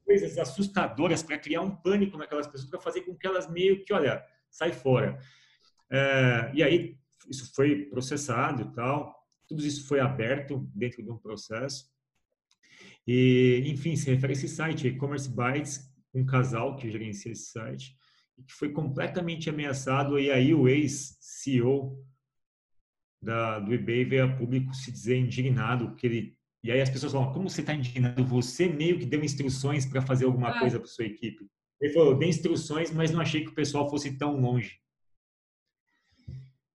coisas 0.04 0.38
assustadoras 0.38 1.22
para 1.22 1.38
criar 1.38 1.60
um 1.60 1.70
pânico 1.70 2.16
naquelas 2.16 2.46
pessoas, 2.46 2.70
para 2.70 2.80
fazer 2.80 3.02
com 3.02 3.14
que 3.14 3.26
elas 3.26 3.50
meio 3.50 3.84
que, 3.84 3.92
olha, 3.92 4.24
sai 4.56 4.72
fora. 4.72 5.18
É, 5.90 6.50
e 6.54 6.62
aí 6.62 6.98
isso 7.28 7.52
foi 7.54 7.86
processado 7.86 8.62
e 8.62 8.72
tal, 8.72 9.14
tudo 9.46 9.64
isso 9.64 9.86
foi 9.86 10.00
aberto 10.00 10.68
dentro 10.74 11.02
de 11.02 11.10
um 11.10 11.18
processo. 11.18 11.88
E, 13.06 13.62
enfim, 13.66 13.94
se 13.94 14.10
refere 14.10 14.32
a 14.32 14.36
esse 14.36 14.48
site, 14.48 14.88
e-commerce 14.88 15.28
bytes, 15.28 15.88
um 16.12 16.24
casal 16.24 16.76
que 16.76 16.90
gerencia 16.90 17.30
esse 17.30 17.50
site, 17.50 17.96
que 18.46 18.52
foi 18.52 18.72
completamente 18.72 19.48
ameaçado, 19.48 20.18
e 20.18 20.30
aí 20.30 20.52
o 20.52 20.68
ex-CEO 20.68 22.04
da, 23.22 23.58
do 23.60 23.72
eBay 23.72 24.04
veio 24.04 24.24
a 24.24 24.36
público 24.36 24.74
se 24.74 24.90
dizer 24.90 25.16
indignado 25.16 25.94
que 25.94 26.06
ele 26.06 26.36
e 26.66 26.72
aí 26.72 26.80
as 26.80 26.90
pessoas 26.90 27.12
falam, 27.12 27.32
como 27.32 27.48
você 27.48 27.60
está 27.60 27.72
indignado? 27.72 28.24
Você 28.24 28.68
meio 28.68 28.98
que 28.98 29.06
deu 29.06 29.22
instruções 29.22 29.86
para 29.86 30.02
fazer 30.02 30.24
alguma 30.24 30.48
ah. 30.48 30.58
coisa 30.58 30.80
para 30.80 30.88
sua 30.88 31.04
equipe. 31.04 31.46
Ele 31.80 31.92
falou, 31.92 32.12
eu 32.12 32.18
dei 32.18 32.28
instruções, 32.28 32.90
mas 32.90 33.10
não 33.10 33.20
achei 33.20 33.42
que 33.42 33.50
o 33.50 33.54
pessoal 33.54 33.88
fosse 33.88 34.16
tão 34.16 34.40
longe. 34.40 34.80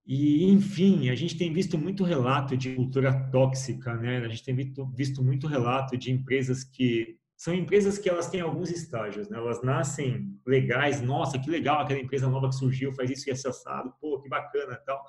E, 0.06 0.44
enfim, 0.52 1.10
a 1.10 1.16
gente 1.16 1.38
tem 1.38 1.54
visto 1.54 1.78
muito 1.78 2.04
relato 2.04 2.58
de 2.58 2.76
cultura 2.76 3.30
tóxica, 3.32 3.96
né? 3.96 4.18
A 4.18 4.28
gente 4.28 4.44
tem 4.44 4.56
visto, 4.56 4.86
visto 4.94 5.24
muito 5.24 5.48
relato 5.48 5.96
de 5.96 6.12
empresas 6.12 6.64
que 6.64 7.18
são 7.38 7.56
empresas 7.56 7.98
que 7.98 8.08
elas 8.08 8.30
têm 8.30 8.42
alguns 8.42 8.70
estágios, 8.70 9.28
né? 9.28 9.38
Elas 9.38 9.64
nascem 9.64 10.38
legais, 10.46 11.02
nossa, 11.02 11.40
que 11.40 11.50
legal 11.50 11.80
aquela 11.80 12.00
empresa 12.00 12.30
nova 12.30 12.50
que 12.50 12.56
surgiu, 12.56 12.94
faz 12.94 13.10
isso 13.10 13.28
e 13.28 13.32
assado, 13.32 13.92
pô, 14.00 14.20
que 14.22 14.30
bacana 14.30 14.76
tal. 14.86 15.04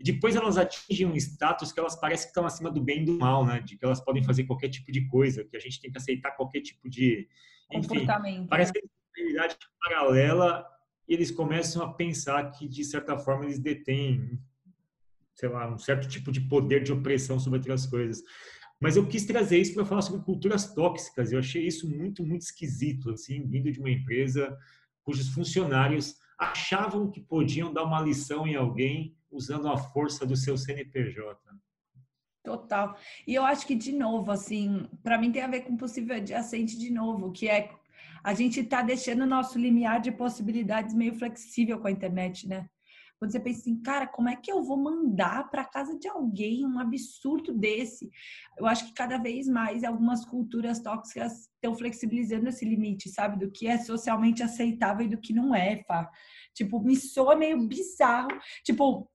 E 0.00 0.02
depois 0.02 0.34
elas 0.34 0.58
atingem 0.58 1.06
um 1.06 1.14
status 1.14 1.70
que 1.70 1.78
elas 1.78 1.94
parecem 1.94 2.26
que 2.26 2.30
estão 2.30 2.44
acima 2.44 2.72
do 2.72 2.82
bem 2.82 3.02
e 3.02 3.04
do 3.04 3.12
mal, 3.18 3.46
né? 3.46 3.60
De 3.60 3.76
que 3.76 3.84
elas 3.84 4.00
podem 4.00 4.24
fazer 4.24 4.44
qualquer 4.44 4.68
tipo 4.68 4.90
de 4.90 5.06
coisa, 5.06 5.44
que 5.44 5.56
a 5.56 5.60
gente 5.60 5.80
tem 5.80 5.90
que 5.90 5.98
aceitar 5.98 6.32
qualquer 6.32 6.60
tipo 6.60 6.88
de... 6.88 7.28
Enfim, 7.70 8.04
parece 8.48 8.72
né? 8.72 8.80
que 8.80 8.88
realidade 9.16 9.56
paralela 9.80 10.66
e 11.08 11.14
eles 11.14 11.30
começam 11.30 11.82
a 11.82 11.92
pensar 11.92 12.50
que, 12.50 12.68
de 12.68 12.84
certa 12.84 13.16
forma, 13.16 13.44
eles 13.44 13.58
detêm, 13.58 14.38
sei 15.34 15.48
lá, 15.48 15.72
um 15.72 15.78
certo 15.78 16.08
tipo 16.08 16.32
de 16.32 16.40
poder 16.40 16.82
de 16.82 16.92
opressão 16.92 17.38
sobre 17.38 17.58
outras 17.58 17.86
coisas. 17.86 18.22
Mas 18.80 18.96
eu 18.96 19.06
quis 19.06 19.24
trazer 19.24 19.58
isso 19.58 19.74
para 19.74 19.86
falar 19.86 20.02
sobre 20.02 20.22
culturas 20.22 20.74
tóxicas. 20.74 21.32
Eu 21.32 21.38
achei 21.38 21.66
isso 21.66 21.88
muito, 21.88 22.26
muito 22.26 22.42
esquisito, 22.42 23.10
assim, 23.10 23.46
vindo 23.46 23.70
de 23.70 23.80
uma 23.80 23.90
empresa 23.90 24.56
cujos 25.02 25.28
funcionários 25.28 26.16
achavam 26.38 27.10
que 27.10 27.20
podiam 27.20 27.72
dar 27.72 27.84
uma 27.84 28.00
lição 28.00 28.46
em 28.46 28.56
alguém 28.56 29.16
usando 29.30 29.68
a 29.68 29.76
força 29.76 30.26
do 30.26 30.36
seu 30.36 30.56
CNPJ. 30.58 31.38
Total. 32.42 32.96
E 33.26 33.34
eu 33.34 33.44
acho 33.44 33.66
que, 33.66 33.74
de 33.74 33.92
novo, 33.92 34.30
assim, 34.30 34.88
para 35.02 35.18
mim 35.18 35.32
tem 35.32 35.42
a 35.42 35.48
ver 35.48 35.62
com 35.62 35.76
possível 35.76 36.16
adjacente 36.16 36.78
de 36.78 36.90
novo, 36.90 37.32
que 37.32 37.48
é 37.48 37.70
a 38.22 38.34
gente 38.34 38.60
está 38.60 38.82
deixando 38.82 39.22
o 39.22 39.26
nosso 39.26 39.58
limiar 39.58 40.00
de 40.00 40.12
possibilidades 40.12 40.94
meio 40.94 41.14
flexível 41.14 41.78
com 41.80 41.88
a 41.88 41.90
internet, 41.90 42.48
né? 42.48 42.68
Quando 43.18 43.32
você 43.32 43.40
pensa 43.40 43.60
assim, 43.60 43.80
cara, 43.80 44.06
como 44.06 44.28
é 44.28 44.36
que 44.36 44.52
eu 44.52 44.62
vou 44.62 44.76
mandar 44.76 45.48
para 45.50 45.64
casa 45.64 45.98
de 45.98 46.06
alguém 46.06 46.66
um 46.66 46.78
absurdo 46.78 47.54
desse? 47.54 48.10
Eu 48.58 48.66
acho 48.66 48.86
que 48.86 48.92
cada 48.92 49.16
vez 49.16 49.48
mais 49.48 49.84
algumas 49.84 50.24
culturas 50.24 50.80
tóxicas 50.80 51.48
estão 51.54 51.74
flexibilizando 51.74 52.48
esse 52.48 52.64
limite, 52.64 53.08
sabe? 53.08 53.38
Do 53.38 53.50
que 53.50 53.66
é 53.66 53.78
socialmente 53.78 54.42
aceitável 54.42 55.06
e 55.06 55.08
do 55.08 55.18
que 55.18 55.32
não 55.32 55.54
é, 55.54 55.82
Fá. 55.84 56.10
Tipo, 56.54 56.80
me 56.80 56.94
soa 56.94 57.34
meio 57.34 57.66
bizarro. 57.66 58.28
Tipo, 58.62 59.10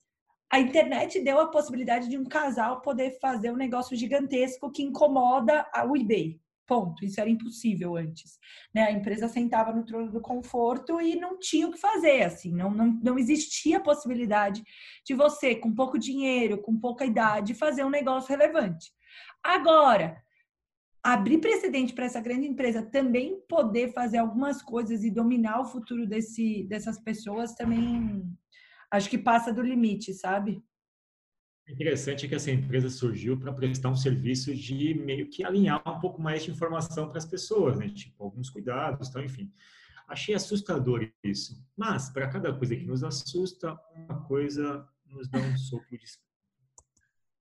a 0.52 0.60
internet 0.60 1.22
deu 1.22 1.40
a 1.40 1.52
possibilidade 1.52 2.10
de 2.10 2.18
um 2.18 2.26
casal 2.26 2.82
poder 2.82 3.20
fazer 3.20 3.52
um 3.52 3.56
negócio 3.58 3.96
gigantesco 3.96 4.72
que 4.72 4.82
incomoda 4.82 5.66
o 5.88 5.96
eBay. 5.96 6.42
Ponto. 6.72 7.04
Isso 7.04 7.20
era 7.20 7.30
impossível 7.30 7.98
antes. 7.98 8.40
Né? 8.74 8.84
A 8.84 8.92
empresa 8.94 9.28
sentava 9.28 9.74
no 9.74 9.84
trono 9.84 10.10
do 10.10 10.22
conforto 10.22 11.02
e 11.02 11.18
não 11.18 11.38
tinha 11.38 11.68
o 11.68 11.72
que 11.74 11.78
fazer. 11.78 12.22
Assim, 12.22 12.56
não, 12.56 12.72
não, 12.72 12.98
não 13.04 13.20
existia 13.20 13.76
a 13.76 13.82
possibilidade 13.82 14.64
de 15.06 15.14
você, 15.14 15.54
com 15.54 15.76
pouco 15.76 16.00
dinheiro, 16.00 16.62
com 16.62 16.80
pouca 16.80 17.06
idade, 17.06 17.54
fazer 17.56 17.84
um 17.84 17.90
negócio 17.90 18.30
relevante. 18.30 18.90
Agora, 19.44 20.24
abrir 21.04 21.40
precedente 21.40 21.92
para 21.92 22.06
essa 22.06 22.22
grande 22.22 22.48
empresa 22.48 22.82
também 22.82 23.42
poder 23.50 23.92
fazer 23.92 24.20
algumas 24.20 24.62
coisas 24.62 25.04
e 25.04 25.12
dominar 25.12 25.60
o 25.60 25.66
futuro 25.66 26.08
desse, 26.08 26.64
dessas 26.70 26.98
pessoas 26.98 27.54
também 27.54 28.24
acho 28.90 29.10
que 29.10 29.18
passa 29.18 29.52
do 29.52 29.62
limite, 29.62 30.14
sabe? 30.14 30.64
Interessante 31.68 32.26
é 32.26 32.30
que 32.30 32.36
essa 32.36 32.52
empresa 32.52 32.90
surgiu 32.90 33.38
para 33.38 33.54
prestar 33.54 33.90
um 33.90 33.96
serviço 33.96 34.54
de 34.54 34.94
meio 34.94 35.30
que 35.30 35.44
alinhar 35.44 35.82
um 35.88 36.00
pouco 36.00 36.22
mais 36.22 36.44
de 36.44 36.52
informação 36.52 37.10
para 37.10 37.18
as 37.18 37.26
pessoas, 37.26 37.78
né? 37.78 37.90
Tipo, 37.90 38.24
alguns 38.24 38.50
cuidados, 38.50 39.10
tal, 39.10 39.24
enfim. 39.24 39.52
Achei 40.08 40.36
assustador 40.36 41.10
isso. 41.24 41.64
Mas, 41.78 42.10
para 42.10 42.28
cada 42.28 42.54
coisa 42.54 42.76
que 42.76 42.84
nos 42.84 43.04
assusta, 43.04 43.80
uma 43.96 44.24
coisa 44.26 44.88
nos 45.06 45.30
dá 45.30 45.40
um 45.40 45.58
sopro 45.58 45.98
de 45.98 46.06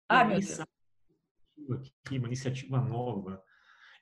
Ah, 0.09 0.25
meu 0.25 0.39
Deus. 0.39 0.61
Aqui, 0.61 2.19
uma 2.19 2.27
iniciativa 2.27 2.81
nova. 2.81 3.43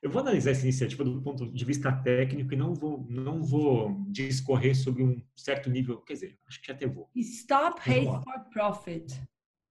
Eu 0.01 0.09
vou 0.09 0.21
analisar 0.21 0.51
essa 0.51 0.63
iniciativa 0.63 1.03
do 1.03 1.21
ponto 1.21 1.49
de 1.51 1.65
vista 1.65 1.89
técnico 1.91 2.53
e 2.53 2.57
não 2.57 2.73
vou, 2.73 3.05
não 3.09 3.41
vou 3.41 4.05
discorrer 4.09 4.75
sobre 4.75 5.01
um 5.01 5.21
certo 5.33 5.69
nível, 5.69 6.01
quer 6.01 6.13
dizer, 6.13 6.39
acho 6.45 6.61
que 6.61 6.71
até 6.71 6.85
vou. 6.85 7.09
Stop 7.15 7.79
Hate 7.79 8.05
for 8.05 8.49
Profit. 8.51 9.21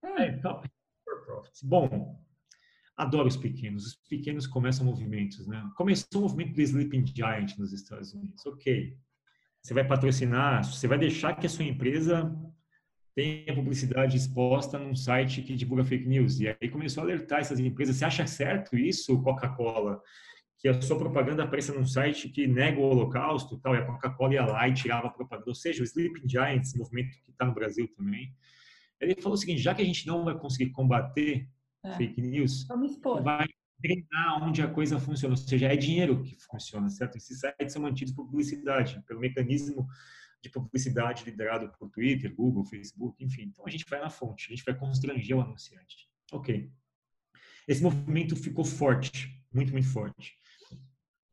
É, 0.04 0.32
profits. 0.32 1.62
Bom, 1.62 2.21
adoro 2.97 3.28
os 3.28 3.37
pequenos. 3.37 3.87
Os 3.87 3.94
pequenos 4.09 4.47
começam 4.47 4.85
movimentos, 4.85 5.47
né? 5.47 5.71
Começou 5.76 6.21
o 6.21 6.23
movimento 6.23 6.54
do 6.54 6.61
Sleeping 6.61 7.06
Giant 7.06 7.56
nos 7.59 7.73
Estados 7.73 8.12
Unidos. 8.12 8.44
Ok. 8.47 8.97
Você 9.62 9.75
vai 9.75 9.87
patrocinar, 9.87 10.64
você 10.64 10.88
vai 10.88 10.99
deixar 10.99 11.35
que 11.35 11.47
a 11.47 11.49
sua 11.49 11.64
empresa 11.64 12.35
tenha 13.14 13.54
publicidade 13.54 14.16
exposta 14.16 14.78
num 14.78 14.94
site 14.94 15.42
que 15.42 15.54
divulga 15.54 15.85
fake 15.85 16.06
news. 16.06 16.40
E 16.40 16.49
aí 16.49 16.68
começou 16.68 17.02
a 17.02 17.04
alertar 17.04 17.40
essas 17.40 17.61
empresas. 17.61 17.97
Você 17.97 18.04
acha 18.04 18.26
certo 18.26 18.76
isso, 18.76 19.23
Coca-Cola? 19.23 20.00
Que 20.59 20.68
a 20.68 20.80
sua 20.80 20.99
propaganda 20.99 21.44
apareça 21.44 21.73
num 21.73 21.87
site 21.87 22.28
que 22.28 22.47
nega 22.47 22.80
o 22.80 22.85
holocausto 22.85 23.59
tal, 23.61 23.75
e 23.75 23.78
a 23.78 23.85
Coca-Cola 23.85 24.35
ia 24.35 24.47
lá 24.47 24.68
e 24.68 24.75
tirava 24.75 25.09
a 25.09 25.11
propaganda. 25.11 25.50
Ou 25.50 25.54
seja, 25.54 25.82
o 25.82 25.85
Sleeping 25.85 26.28
Giants, 26.28 26.75
movimento 26.75 27.11
que 27.11 27.30
está 27.30 27.44
no 27.44 27.54
Brasil 27.54 27.88
também, 27.97 28.35
ele 29.02 29.21
falou 29.21 29.35
o 29.35 29.38
seguinte: 29.38 29.61
já 29.61 29.75
que 29.75 29.82
a 29.82 29.85
gente 29.85 30.06
não 30.06 30.25
vai 30.25 30.38
conseguir 30.38 30.71
combater 30.71 31.49
é. 31.85 31.97
fake 31.97 32.21
news, 32.21 32.66
vai 33.23 33.47
treinar 33.80 34.42
onde 34.42 34.62
a 34.62 34.68
coisa 34.68 34.99
funciona. 35.00 35.32
Ou 35.32 35.37
seja, 35.37 35.66
é 35.66 35.76
dinheiro 35.76 36.23
que 36.23 36.37
funciona, 36.37 36.88
certo? 36.88 37.16
Esses 37.16 37.40
sites 37.40 37.73
são 37.73 37.82
mantidos 37.82 38.14
por 38.14 38.26
publicidade, 38.26 39.02
pelo 39.06 39.21
mecanismo 39.21 39.87
de 40.40 40.49
publicidade 40.50 41.25
liderado 41.25 41.71
por 41.78 41.90
Twitter, 41.90 42.35
Google, 42.35 42.64
Facebook, 42.64 43.23
enfim. 43.23 43.42
Então 43.42 43.66
a 43.66 43.71
gente 43.71 43.85
vai 43.88 44.00
na 44.00 44.11
fonte, 44.11 44.47
a 44.47 44.54
gente 44.54 44.64
vai 44.64 44.76
constranger 44.76 45.37
o 45.37 45.40
anunciante. 45.40 46.09
Ok. 46.32 46.71
Esse 47.66 47.82
movimento 47.82 48.35
ficou 48.35 48.64
forte, 48.64 49.40
muito, 49.52 49.73
muito 49.73 49.88
forte. 49.88 50.37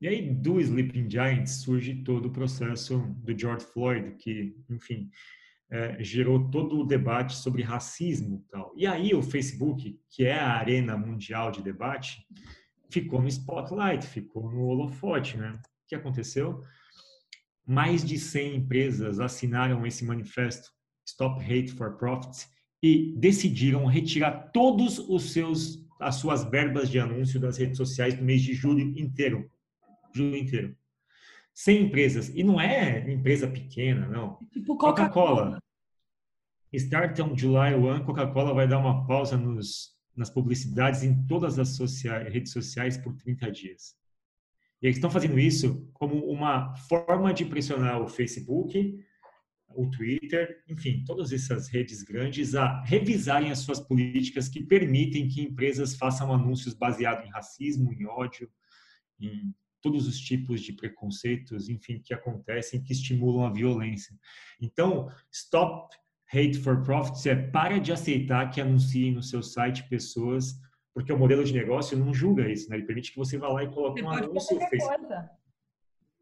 E 0.01 0.07
aí, 0.07 0.33
do 0.33 0.61
Sleeping 0.61 1.09
Giants 1.09 1.63
surge 1.63 2.03
todo 2.03 2.27
o 2.27 2.31
processo 2.31 2.99
do 3.17 3.37
George 3.37 3.65
Floyd, 3.65 4.15
que, 4.15 4.55
enfim, 4.69 5.09
é, 5.71 6.03
gerou 6.03 6.49
todo 6.49 6.79
o 6.79 6.85
debate 6.85 7.35
sobre 7.35 7.61
racismo 7.61 8.43
e 8.43 8.51
tal. 8.51 8.73
E 8.75 8.87
aí 8.87 9.13
o 9.13 9.21
Facebook, 9.21 9.99
que 10.09 10.25
é 10.25 10.39
a 10.39 10.53
arena 10.53 10.97
mundial 10.97 11.51
de 11.51 11.61
debate, 11.61 12.25
ficou 12.89 13.21
no 13.21 13.27
spotlight, 13.27 14.05
ficou 14.05 14.49
no 14.51 14.65
holofote, 14.65 15.37
né? 15.37 15.51
O 15.51 15.87
que 15.87 15.95
aconteceu? 15.95 16.63
Mais 17.65 18.03
de 18.03 18.17
100 18.17 18.55
empresas 18.55 19.19
assinaram 19.19 19.85
esse 19.85 20.03
manifesto 20.03 20.69
Stop 21.07 21.43
Hate 21.43 21.71
for 21.71 21.97
Profits 21.97 22.49
e 22.81 23.13
decidiram 23.17 23.85
retirar 23.85 24.51
todos 24.51 24.99
os 24.99 25.31
seus 25.31 25.87
as 25.99 26.15
suas 26.15 26.45
verbas 26.45 26.89
de 26.89 26.97
anúncio 26.97 27.41
das 27.41 27.57
redes 27.57 27.75
sociais 27.75 28.17
no 28.17 28.23
mês 28.23 28.41
de 28.41 28.53
julho 28.53 28.79
inteiro. 28.97 29.51
Julho 30.15 30.37
inteiro. 30.37 30.77
100 31.59 31.81
empresas. 31.81 32.29
E 32.29 32.41
não 32.41 32.59
é 32.59 33.11
empresa 33.11 33.45
pequena, 33.45 34.07
não. 34.07 34.39
Tipo 34.51 34.77
Coca-Cola. 34.77 35.61
Start 36.71 37.19
on 37.19 37.35
July 37.37 37.75
1, 37.75 38.05
Coca-Cola 38.05 38.53
vai 38.53 38.65
dar 38.65 38.77
uma 38.77 39.05
pausa 39.05 39.35
nos, 39.35 39.93
nas 40.15 40.29
publicidades 40.29 41.03
em 41.03 41.25
todas 41.25 41.59
as 41.59 41.69
sociais, 41.75 42.31
redes 42.31 42.53
sociais 42.53 42.97
por 42.97 43.13
30 43.17 43.51
dias. 43.51 43.95
E 44.81 44.85
eles 44.85 44.97
estão 44.97 45.11
fazendo 45.11 45.37
isso 45.37 45.89
como 45.93 46.23
uma 46.31 46.73
forma 46.75 47.33
de 47.33 47.43
pressionar 47.43 48.01
o 48.01 48.07
Facebook, 48.07 48.97
o 49.67 49.89
Twitter, 49.89 50.63
enfim, 50.69 51.03
todas 51.05 51.33
essas 51.33 51.67
redes 51.67 52.03
grandes 52.03 52.55
a 52.55 52.81
revisarem 52.83 53.51
as 53.51 53.59
suas 53.59 53.81
políticas 53.81 54.47
que 54.47 54.63
permitem 54.63 55.27
que 55.27 55.41
empresas 55.41 55.95
façam 55.95 56.33
anúncios 56.33 56.73
baseados 56.73 57.25
em 57.27 57.31
racismo, 57.31 57.91
em 57.91 58.05
ódio, 58.05 58.49
em 59.19 59.53
todos 59.81 60.07
os 60.07 60.19
tipos 60.19 60.61
de 60.61 60.73
preconceitos, 60.73 61.69
enfim, 61.69 62.01
que 62.03 62.13
acontecem, 62.13 62.81
que 62.83 62.91
estimulam 62.91 63.45
a 63.45 63.53
violência. 63.53 64.15
Então, 64.61 65.09
stop 65.31 65.95
hate 66.33 66.59
for 66.59 66.83
profits 66.83 67.25
é 67.25 67.35
para 67.35 67.79
de 67.79 67.91
aceitar 67.91 68.49
que 68.51 68.61
anunciem 68.61 69.11
no 69.11 69.23
seu 69.23 69.41
site 69.41 69.87
pessoas, 69.89 70.59
porque 70.93 71.11
o 71.11 71.17
modelo 71.17 71.43
de 71.43 71.53
negócio 71.53 71.97
não 71.97 72.13
julga 72.13 72.49
isso, 72.49 72.69
né? 72.69 72.77
Ele 72.77 72.85
permite 72.85 73.11
que 73.11 73.17
você 73.17 73.37
vá 73.37 73.47
lá 73.49 73.63
e 73.63 73.71
coloque 73.71 74.01
um 74.01 74.09
anúncio. 74.09 74.59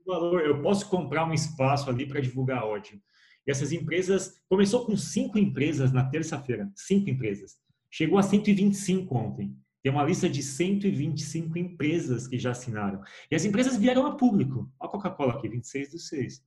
Valor, 0.06 0.42
eu 0.42 0.62
posso 0.62 0.90
comprar 0.90 1.26
um 1.26 1.34
espaço 1.34 1.90
ali 1.90 2.06
para 2.06 2.22
divulgar 2.22 2.64
ódio. 2.64 3.02
E 3.46 3.52
essas 3.52 3.72
empresas, 3.72 4.42
começou 4.48 4.86
com 4.86 4.96
cinco 4.96 5.38
empresas 5.38 5.92
na 5.92 6.10
terça-feira, 6.10 6.72
cinco 6.76 7.10
empresas. 7.10 7.58
Chegou 7.90 8.18
a 8.18 8.24
125 8.24 9.16
ontem. 9.16 9.58
Tem 9.88 9.94
uma 9.94 10.04
lista 10.04 10.30
de 10.30 10.44
125 10.44 11.58
empresas 11.58 12.28
que 12.28 12.38
já 12.38 12.52
assinaram. 12.52 13.02
E 13.32 13.36
as 13.38 13.46
empresas 13.46 13.78
vieram 13.78 14.06
a 14.06 14.18
público. 14.18 14.70
Olha 14.78 14.90
a 14.90 14.92
Coca-Cola 14.92 15.36
aqui, 15.36 15.48
26 15.48 15.92
do 15.92 15.98
6. 15.98 16.46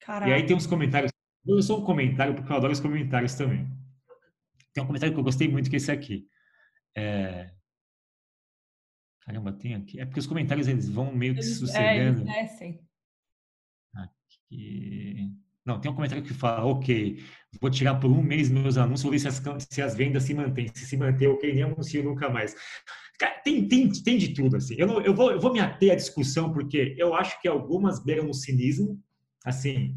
Caraca. 0.00 0.28
E 0.28 0.34
aí 0.34 0.44
tem 0.44 0.56
uns 0.56 0.66
comentários. 0.66 1.12
Eu 1.46 1.62
sou 1.62 1.80
um 1.80 1.84
comentário 1.84 2.34
porque 2.34 2.50
eu 2.50 2.56
adoro 2.56 2.72
os 2.72 2.80
comentários 2.80 3.36
também. 3.36 3.68
tem 4.74 4.82
um 4.82 4.86
comentário 4.88 5.14
que 5.14 5.20
eu 5.20 5.22
gostei 5.22 5.46
muito, 5.46 5.70
que 5.70 5.76
é 5.76 5.78
esse 5.78 5.92
aqui. 5.92 6.28
É... 6.96 7.54
Caramba, 9.20 9.52
tem 9.52 9.76
aqui. 9.76 10.00
É 10.00 10.04
porque 10.04 10.18
os 10.18 10.26
comentários 10.26 10.66
eles 10.66 10.88
vão 10.88 11.14
meio 11.14 11.34
que 11.34 11.42
eles, 11.42 11.58
sucedendo. 11.60 12.28
É, 12.28 12.40
eles 12.40 12.50
descem. 12.50 12.84
Aqui. 13.94 15.32
Não, 15.66 15.80
tem 15.80 15.90
um 15.90 15.94
comentário 15.94 16.22
que 16.22 16.32
fala, 16.32 16.64
ok, 16.64 17.20
vou 17.60 17.68
tirar 17.68 17.96
por 17.96 18.08
um 18.08 18.22
mês 18.22 18.48
meus 18.48 18.76
anúncios, 18.76 19.02
vou 19.02 19.10
ver 19.10 19.18
se 19.18 19.26
as, 19.26 19.42
se 19.68 19.82
as 19.82 19.96
vendas 19.96 20.22
se 20.22 20.32
mantêm. 20.32 20.70
Se 20.72 20.86
se 20.86 20.96
manter, 20.96 21.26
ok, 21.26 21.52
nem 21.52 21.64
anuncio 21.64 22.04
nunca 22.04 22.30
mais. 22.30 22.54
Tem, 23.42 23.66
tem, 23.66 23.90
tem 23.90 24.16
de 24.16 24.32
tudo, 24.32 24.56
assim. 24.56 24.76
Eu, 24.78 24.86
não, 24.86 25.00
eu, 25.00 25.12
vou, 25.12 25.32
eu 25.32 25.40
vou 25.40 25.52
me 25.52 25.58
ater 25.58 25.92
à 25.92 25.96
discussão, 25.96 26.52
porque 26.52 26.94
eu 26.96 27.14
acho 27.14 27.40
que 27.40 27.48
algumas 27.48 27.98
beiram 27.98 28.30
o 28.30 28.34
cinismo, 28.34 29.02
assim, 29.44 29.96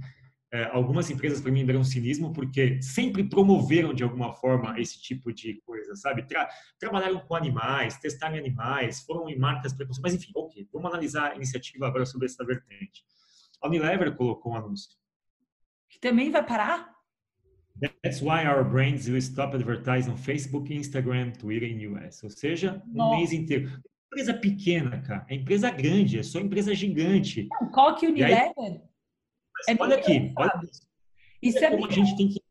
é, 0.52 0.64
algumas 0.72 1.12
empresas 1.12 1.40
para 1.40 1.52
mim 1.52 1.64
beiram 1.64 1.82
o 1.82 1.86
cinismo, 1.86 2.34
porque 2.34 2.82
sempre 2.82 3.24
promoveram 3.30 3.94
de 3.94 4.04
alguma 4.04 4.34
forma 4.34 4.80
esse 4.80 5.00
tipo 5.00 5.32
de 5.32 5.62
coisa, 5.66 5.96
sabe? 5.96 6.24
Tra, 6.24 6.50
trabalharam 6.80 7.20
com 7.20 7.36
animais, 7.36 7.98
testaram 7.98 8.38
animais, 8.38 9.02
foram 9.02 9.30
em 9.30 9.38
marcas 9.38 9.74
preconceituosas, 9.74 10.02
mas 10.02 10.14
enfim, 10.16 10.32
ok, 10.36 10.68
vamos 10.74 10.90
analisar 10.90 11.34
a 11.34 11.36
iniciativa 11.36 11.88
agora 11.88 12.08
sobre 12.08 12.26
essa 12.26 12.44
vertente. 12.44 13.04
A 13.62 13.68
Unilever 13.68 14.16
colocou 14.16 14.54
um 14.54 14.56
anúncio. 14.56 14.98
Que 15.90 16.00
também 16.00 16.32
vai 16.32 16.46
parar? 16.46 16.96
That's 18.04 18.22
why 18.22 18.46
our 18.46 18.64
brands 18.64 19.08
will 19.08 19.22
stop 19.22 19.56
advertising 19.56 20.12
on 20.12 20.18
Facebook, 20.18 20.74
Instagram, 20.74 21.32
Twitter 21.32 21.70
in 21.70 21.96
US. 21.96 22.24
Ou 22.24 22.30
seja, 22.30 22.82
um 22.88 22.98
Nossa. 22.98 23.18
mês 23.18 23.34
inteiro. 23.34 23.72
Empresa 24.08 24.34
pequena, 24.34 25.02
cara. 25.02 25.26
É 25.30 25.36
empresa 25.36 25.70
grande, 25.70 26.20
é 26.20 26.24
só 26.24 26.40
empresa 26.40 26.74
gigante. 26.76 27.48
Não, 27.62 27.70
qual 27.70 27.96
que 27.96 28.08
Unilever? 28.08 28.52
Aí, 28.58 28.82
é 29.70 29.76
olha 29.80 29.96
aqui, 29.98 30.34
olha 30.36 30.62
isso. 31.42 31.58
é 31.60 31.72
como 31.72 31.86
a 31.86 31.92
gente 31.92 32.16
tem 32.18 32.28
que 32.30 32.42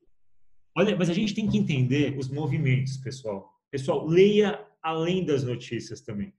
Olha, 0.78 0.96
mas 0.96 1.10
a 1.10 1.12
gente 1.12 1.34
tem 1.34 1.48
que 1.48 1.58
entender 1.58 2.16
os 2.16 2.28
movimentos, 2.28 2.96
pessoal. 2.98 3.52
Pessoal, 3.68 4.06
leia 4.06 4.64
além 4.80 5.24
das 5.24 5.42
notícias 5.42 6.00
também. 6.00 6.32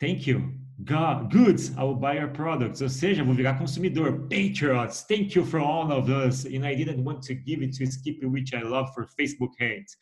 Thank 0.00 0.26
you. 0.26 0.54
God, 0.82 1.30
goods, 1.30 1.72
I 1.76 1.84
will 1.84 1.94
buy 1.94 2.14
your 2.14 2.28
products. 2.28 2.80
Ou 2.80 2.88
seja, 2.88 3.22
vou 3.22 3.34
virar 3.34 3.58
consumidor. 3.58 4.26
Patriots, 4.30 5.04
thank 5.06 5.34
you 5.34 5.44
for 5.44 5.60
all 5.60 5.92
of 5.92 6.08
us. 6.08 6.46
And 6.46 6.64
I 6.64 6.74
didn't 6.74 7.04
want 7.04 7.22
to 7.24 7.34
give 7.34 7.62
it 7.62 7.74
to 7.74 7.86
Skip, 7.86 8.24
which 8.24 8.54
I 8.54 8.62
love 8.62 8.88
for 8.94 9.06
Facebook 9.18 9.50
hate. 9.58 9.94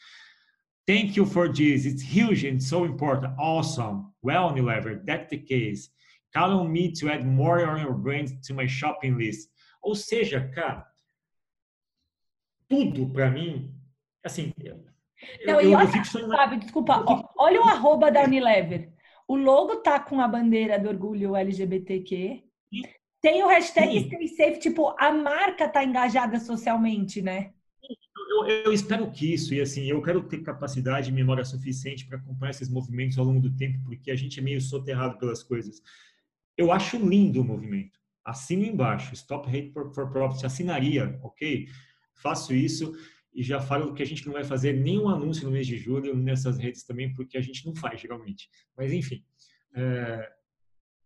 Thank 0.87 1.17
you 1.17 1.27
for 1.27 1.49
this. 1.49 1.85
It's 1.85 2.01
huge 2.01 2.45
and 2.45 2.63
so 2.63 2.85
important. 2.85 3.35
Awesome. 3.39 4.13
Well, 4.23 4.53
Unilever, 4.53 5.05
that's 5.05 5.29
the 5.31 5.39
case. 5.39 5.91
Count 6.33 6.53
on 6.53 6.73
me 6.73 6.93
to 6.93 7.11
add 7.11 7.27
more 7.27 7.67
on 7.67 7.81
your 7.81 7.95
brand 7.95 8.43
to 8.45 8.55
my 8.55 8.67
shopping 8.67 9.19
list. 9.19 9.49
Ou 9.83 9.97
seja, 9.97 10.49
cara, 10.55 10.87
tudo 12.69 13.09
para 13.13 13.31
mim, 13.31 13.75
assim, 14.25 14.53
não, 15.45 15.61
eu, 15.61 15.71
e 15.71 15.75
olha, 15.75 15.85
eu 15.85 16.05
fico 16.05 16.29
Fábio, 16.29 16.61
desculpa, 16.61 17.05
olha 17.37 17.61
o 17.61 17.65
arroba 17.65 18.11
da 18.11 18.23
Unilever. 18.23 18.93
O 19.29 19.37
logo 19.37 19.77
tá 19.77 20.01
com 20.01 20.23
a 20.23 20.27
bandeira 20.27 20.79
do 20.79 20.89
orgulho 20.89 21.37
LGBTQ. 21.37 22.43
Tem 23.21 23.45
o 23.45 23.49
hashtag 23.49 24.07
Stay 24.07 24.29
Safe, 24.29 24.59
tipo, 24.59 24.95
a 24.99 25.13
marca 25.13 25.69
tá 25.69 25.85
engajada 25.85 26.41
socialmente, 26.41 27.21
né? 27.21 27.53
Eu, 28.31 28.47
eu, 28.47 28.73
espero 28.73 29.11
que 29.11 29.35
isso, 29.35 29.53
e 29.53 29.61
assim, 29.61 29.85
eu 29.85 30.01
quero 30.03 30.23
ter 30.23 30.43
capacidade 30.43 31.11
e 31.11 31.13
memória 31.13 31.45
suficiente 31.45 32.07
para 32.07 32.19
acompanhar 32.19 32.51
esses 32.51 32.69
movimentos 32.71 33.19
ao 33.19 33.25
longo 33.25 33.41
do 33.41 33.55
tempo, 33.55 33.79
porque 33.85 34.11
a 34.11 34.17
gente 34.17 34.39
é 34.39 34.43
meio 34.43 34.61
soterrado 34.61 35.19
pelas 35.19 35.43
coisas. 35.43 35.83
Eu 36.57 36.73
acho 36.73 36.97
lindo 36.97 37.41
o 37.41 37.45
movimento. 37.45 37.99
Assino 38.25 38.65
embaixo, 38.65 39.15
Stop 39.15 39.49
Hate 39.49 39.73
for, 39.73 39.93
for 39.93 40.11
Profit, 40.11 40.47
assinaria, 40.47 41.19
ok? 41.23 41.69
Faço 42.15 42.55
isso 42.55 42.95
e 43.35 43.43
já 43.43 43.61
falo 43.61 43.95
que 43.95 44.03
a 44.03 44.07
gente 44.07 44.27
não 44.27 44.33
vai 44.33 44.45
fazer 44.45 44.73
nenhum 44.73 45.09
anúncio 45.09 45.45
no 45.45 45.51
mês 45.51 45.67
de 45.67 45.77
julho 45.77 46.17
nessas 46.17 46.59
redes 46.59 46.83
também, 46.83 47.13
porque 47.15 47.39
a 47.39 47.41
gente 47.41 47.65
não 47.67 47.75
faz 47.75 48.01
geralmente. 48.01 48.49
Mas 48.77 48.93
enfim, 48.93 49.25
é, 49.75 50.31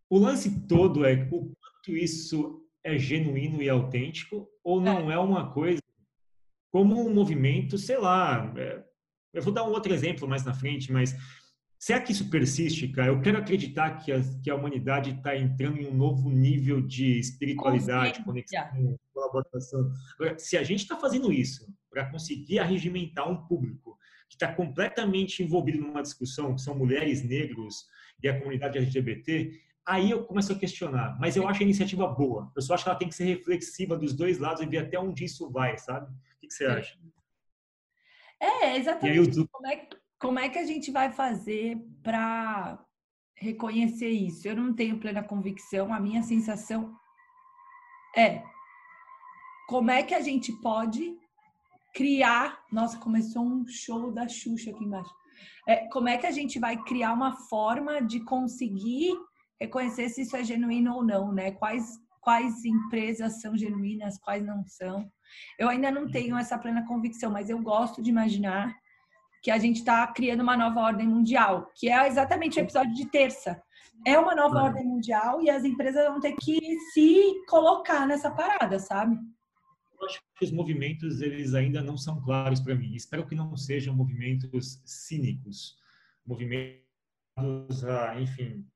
o 0.08 0.18
lance 0.18 0.66
todo 0.66 1.04
é 1.04 1.28
o 1.30 1.52
quanto 1.54 1.96
isso 1.96 2.64
é 2.84 2.98
genuíno 2.98 3.62
e 3.62 3.68
autêntico 3.68 4.48
ou 4.62 4.80
não 4.80 5.10
é, 5.10 5.14
é 5.14 5.18
uma 5.18 5.52
coisa 5.52 5.80
como 6.70 7.06
um 7.06 7.12
movimento, 7.12 7.76
sei 7.76 7.98
lá. 7.98 8.52
É, 8.56 8.82
eu 9.34 9.42
vou 9.42 9.52
dar 9.52 9.64
um 9.64 9.72
outro 9.72 9.92
exemplo 9.92 10.28
mais 10.28 10.44
na 10.44 10.54
frente, 10.54 10.90
mas 10.90 11.14
Será 11.82 12.00
que 12.00 12.12
isso 12.12 12.30
persiste, 12.30 12.86
cara? 12.86 13.08
Eu 13.08 13.20
quero 13.20 13.38
acreditar 13.38 13.96
que 13.96 14.12
a, 14.12 14.20
que 14.40 14.48
a 14.48 14.54
humanidade 14.54 15.10
está 15.10 15.36
entrando 15.36 15.78
em 15.78 15.88
um 15.88 15.92
novo 15.92 16.30
nível 16.30 16.80
de 16.80 17.18
espiritualidade, 17.18 18.22
conexão, 18.22 18.96
colaboração. 19.12 19.90
Agora, 20.14 20.38
se 20.38 20.56
a 20.56 20.62
gente 20.62 20.82
está 20.82 20.96
fazendo 20.96 21.32
isso 21.32 21.66
para 21.92 22.10
conseguir 22.10 22.58
arregimentar 22.58 23.30
um 23.30 23.46
público 23.46 23.98
que 24.28 24.36
está 24.36 24.52
completamente 24.52 25.42
envolvido 25.42 25.78
numa 25.78 26.02
discussão, 26.02 26.54
que 26.54 26.62
são 26.62 26.74
mulheres, 26.74 27.22
negros 27.22 27.86
e 28.22 28.28
a 28.28 28.38
comunidade 28.38 28.78
LGBT, 28.78 29.52
aí 29.84 30.10
eu 30.10 30.24
começo 30.24 30.52
a 30.52 30.58
questionar. 30.58 31.18
Mas 31.20 31.36
eu 31.36 31.46
acho 31.46 31.60
a 31.60 31.64
iniciativa 31.64 32.08
boa. 32.08 32.50
Eu 32.56 32.62
só 32.62 32.72
acho 32.72 32.84
que 32.84 32.88
ela 32.88 32.98
tem 32.98 33.08
que 33.08 33.14
ser 33.14 33.24
reflexiva 33.24 33.94
dos 33.94 34.14
dois 34.14 34.38
lados 34.38 34.62
e 34.62 34.66
ver 34.66 34.78
até 34.78 34.98
onde 34.98 35.24
isso 35.24 35.50
vai, 35.50 35.76
sabe? 35.76 36.10
O 36.10 36.40
que, 36.40 36.46
que 36.46 36.54
você 36.54 36.64
acha? 36.64 36.98
É, 38.40 38.76
exatamente. 38.78 39.38
Aí, 39.38 39.46
como, 39.52 39.66
é, 39.66 39.88
como 40.18 40.38
é 40.38 40.48
que 40.48 40.58
a 40.58 40.64
gente 40.64 40.90
vai 40.90 41.12
fazer 41.12 41.76
para 42.02 42.82
reconhecer 43.36 44.08
isso? 44.08 44.48
Eu 44.48 44.56
não 44.56 44.72
tenho 44.72 44.98
plena 44.98 45.22
convicção. 45.22 45.92
A 45.92 46.00
minha 46.00 46.22
sensação 46.22 46.96
é 48.16 48.42
como 49.68 49.90
é 49.90 50.02
que 50.02 50.14
a 50.14 50.20
gente 50.22 50.52
pode 50.52 51.21
criar. 51.92 52.58
Nossa, 52.70 52.98
começou 52.98 53.44
um 53.44 53.66
show 53.66 54.12
da 54.12 54.28
Xuxa 54.28 54.70
aqui 54.70 54.84
embaixo. 54.84 55.12
É, 55.68 55.86
como 55.88 56.08
é 56.08 56.18
que 56.18 56.26
a 56.26 56.30
gente 56.30 56.58
vai 56.58 56.76
criar 56.84 57.12
uma 57.12 57.32
forma 57.48 58.00
de 58.00 58.20
conseguir 58.20 59.14
reconhecer 59.60 60.08
se 60.08 60.22
isso 60.22 60.36
é 60.36 60.42
genuíno 60.42 60.94
ou 60.94 61.04
não, 61.04 61.32
né? 61.32 61.52
Quais, 61.52 61.98
quais 62.20 62.64
empresas 62.64 63.40
são 63.40 63.56
genuínas, 63.56 64.18
quais 64.18 64.44
não 64.44 64.64
são. 64.66 65.08
Eu 65.58 65.68
ainda 65.68 65.90
não 65.90 66.10
tenho 66.10 66.36
essa 66.36 66.58
plena 66.58 66.86
convicção, 66.86 67.30
mas 67.30 67.48
eu 67.48 67.58
gosto 67.60 68.02
de 68.02 68.10
imaginar 68.10 68.74
que 69.42 69.50
a 69.50 69.58
gente 69.58 69.78
está 69.78 70.06
criando 70.06 70.42
uma 70.42 70.56
nova 70.56 70.80
ordem 70.80 71.06
mundial, 71.06 71.70
que 71.74 71.88
é 71.88 72.06
exatamente 72.06 72.58
o 72.58 72.62
episódio 72.62 72.94
de 72.94 73.08
terça. 73.08 73.60
É 74.06 74.18
uma 74.18 74.34
nova 74.34 74.62
ordem 74.62 74.84
mundial 74.84 75.40
e 75.42 75.50
as 75.50 75.64
empresas 75.64 76.06
vão 76.08 76.20
ter 76.20 76.32
que 76.32 76.60
se 76.92 77.44
colocar 77.48 78.06
nessa 78.06 78.30
parada, 78.30 78.78
sabe? 78.78 79.16
Eu 80.02 80.08
acho 80.08 80.20
que 80.36 80.44
os 80.44 80.50
movimentos 80.50 81.20
eles 81.20 81.54
ainda 81.54 81.80
não 81.80 81.96
são 81.96 82.20
claros 82.20 82.60
para 82.60 82.74
mim. 82.74 82.94
Espero 82.94 83.26
que 83.26 83.34
não 83.34 83.56
sejam 83.56 83.94
movimentos 83.94 84.82
cínicos, 84.84 85.78
movimentos 86.26 86.82
a, 87.84 88.20
enfim, 88.20 88.66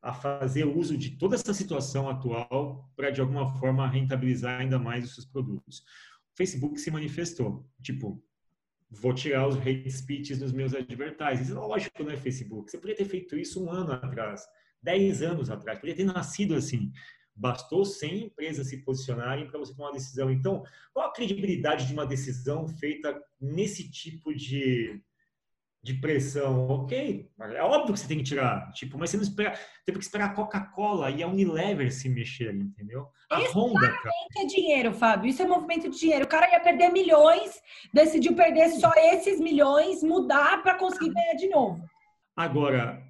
a 0.00 0.12
fazer 0.12 0.64
uso 0.64 0.96
de 0.96 1.12
toda 1.12 1.34
essa 1.34 1.52
situação 1.52 2.08
atual 2.08 2.90
para 2.96 3.10
de 3.10 3.20
alguma 3.20 3.52
forma 3.58 3.88
rentabilizar 3.88 4.60
ainda 4.60 4.78
mais 4.78 5.04
os 5.04 5.14
seus 5.14 5.26
produtos. 5.26 5.80
O 6.32 6.36
Facebook 6.36 6.80
se 6.80 6.90
manifestou, 6.90 7.68
tipo, 7.80 8.22
vou 8.90 9.12
tirar 9.12 9.46
os 9.46 9.56
hate 9.56 9.90
speeches 9.90 10.38
dos 10.38 10.52
meus 10.52 10.74
advertisers. 10.74 11.50
Lógico, 11.50 12.02
não 12.02 12.10
é 12.10 12.16
Facebook. 12.16 12.70
Você 12.70 12.78
poderia 12.78 12.96
ter 12.96 13.08
feito 13.08 13.36
isso 13.36 13.64
um 13.64 13.70
ano 13.70 13.92
atrás, 13.92 14.42
dez 14.82 15.22
anos 15.22 15.50
atrás, 15.50 15.78
poderia 15.78 15.96
ter 15.96 16.10
nascido 16.12 16.54
assim. 16.54 16.90
Bastou 17.36 17.84
100 17.84 18.24
empresas 18.26 18.68
se 18.68 18.84
posicionarem 18.84 19.48
para 19.48 19.58
você 19.58 19.74
tomar 19.74 19.88
uma 19.88 19.94
decisão. 19.94 20.30
Então, 20.30 20.62
qual 20.92 21.08
a 21.08 21.12
credibilidade 21.12 21.86
de 21.86 21.92
uma 21.92 22.06
decisão 22.06 22.68
feita 22.68 23.20
nesse 23.40 23.90
tipo 23.90 24.32
de, 24.32 25.02
de 25.82 25.94
pressão? 25.94 26.68
Ok, 26.68 27.28
é 27.40 27.62
óbvio 27.62 27.92
que 27.92 28.00
você 28.00 28.06
tem 28.06 28.18
que 28.18 28.24
tirar, 28.24 28.70
tipo, 28.72 28.96
mas 28.96 29.10
você 29.10 29.16
não 29.16 29.24
espera, 29.24 29.58
teve 29.84 29.98
que 29.98 30.04
esperar 30.04 30.26
a 30.26 30.34
Coca-Cola 30.34 31.10
e 31.10 31.22
a 31.22 31.26
Unilever 31.26 31.92
se 31.92 32.08
mexer, 32.08 32.54
entendeu? 32.54 33.08
A 33.28 33.40
Isso 33.40 33.58
Honda, 33.58 33.80
cara. 33.80 34.14
é 34.36 34.46
dinheiro, 34.46 34.92
Fábio. 34.92 35.28
Isso 35.28 35.42
é 35.42 35.46
movimento 35.46 35.90
de 35.90 35.98
dinheiro. 35.98 36.24
O 36.24 36.28
cara 36.28 36.48
ia 36.50 36.60
perder 36.60 36.90
milhões, 36.90 37.60
decidiu 37.92 38.36
perder 38.36 38.68
só 38.70 38.92
esses 38.96 39.40
milhões, 39.40 40.04
mudar 40.04 40.62
para 40.62 40.78
conseguir 40.78 41.12
ganhar 41.12 41.34
de 41.34 41.48
novo. 41.48 41.84
Agora, 42.36 43.02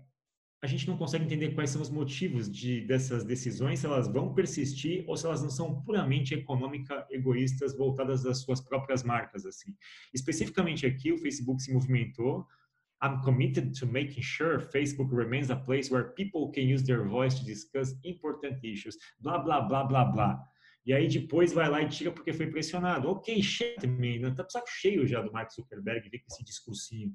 a 0.65 0.67
gente 0.67 0.89
não 0.89 0.97
consegue 0.97 1.27
entender 1.27 1.51
quais 1.51 1.69
são 1.69 1.83
os 1.83 1.91
motivos 1.91 2.51
de, 2.51 2.81
dessas 2.87 3.23
decisões, 3.23 3.81
se 3.81 3.87
elas 3.87 4.09
vão 4.09 4.33
persistir 4.33 5.05
ou 5.07 5.15
se 5.15 5.27
elas 5.27 5.43
não 5.43 5.51
são 5.51 5.83
puramente 5.83 6.33
econômica, 6.33 7.07
egoístas, 7.11 7.77
voltadas 7.77 8.25
às 8.25 8.41
suas 8.41 8.63
próprias 8.63 9.03
marcas. 9.03 9.45
assim. 9.45 9.77
Especificamente 10.15 10.87
aqui, 10.87 11.13
o 11.13 11.19
Facebook 11.19 11.63
se 11.63 11.71
movimentou. 11.71 12.47
I'm 13.03 13.21
committed 13.23 13.79
to 13.79 13.87
making 13.87 14.23
sure 14.23 14.59
Facebook 14.59 15.15
remains 15.15 15.51
a 15.51 15.57
place 15.57 15.93
where 15.93 16.15
people 16.15 16.51
can 16.51 16.67
use 16.75 16.83
their 16.83 17.07
voice 17.07 17.39
to 17.39 17.45
discuss 17.45 17.95
important 18.03 18.59
issues. 18.63 18.97
Blá, 19.21 19.39
blá, 19.39 19.61
blá, 19.61 19.85
blá, 19.85 20.05
blá. 20.07 20.43
E 20.87 20.95
aí 20.95 21.09
depois 21.09 21.53
vai 21.53 21.69
lá 21.69 21.83
e 21.83 21.89
tira 21.89 22.11
porque 22.11 22.33
foi 22.33 22.47
pressionado. 22.47 23.07
Ok, 23.11 23.43
cheio 23.43 23.77
também. 23.77 24.19
Né? 24.19 24.31
Tá 24.31 24.47
saco 24.49 24.71
cheio 24.71 25.07
já 25.07 25.21
do 25.21 25.31
Mark 25.31 25.53
Zuckerberg, 25.53 26.09
ver 26.09 26.21
com 26.21 26.27
esse 26.31 26.43
discursinho 26.43 27.13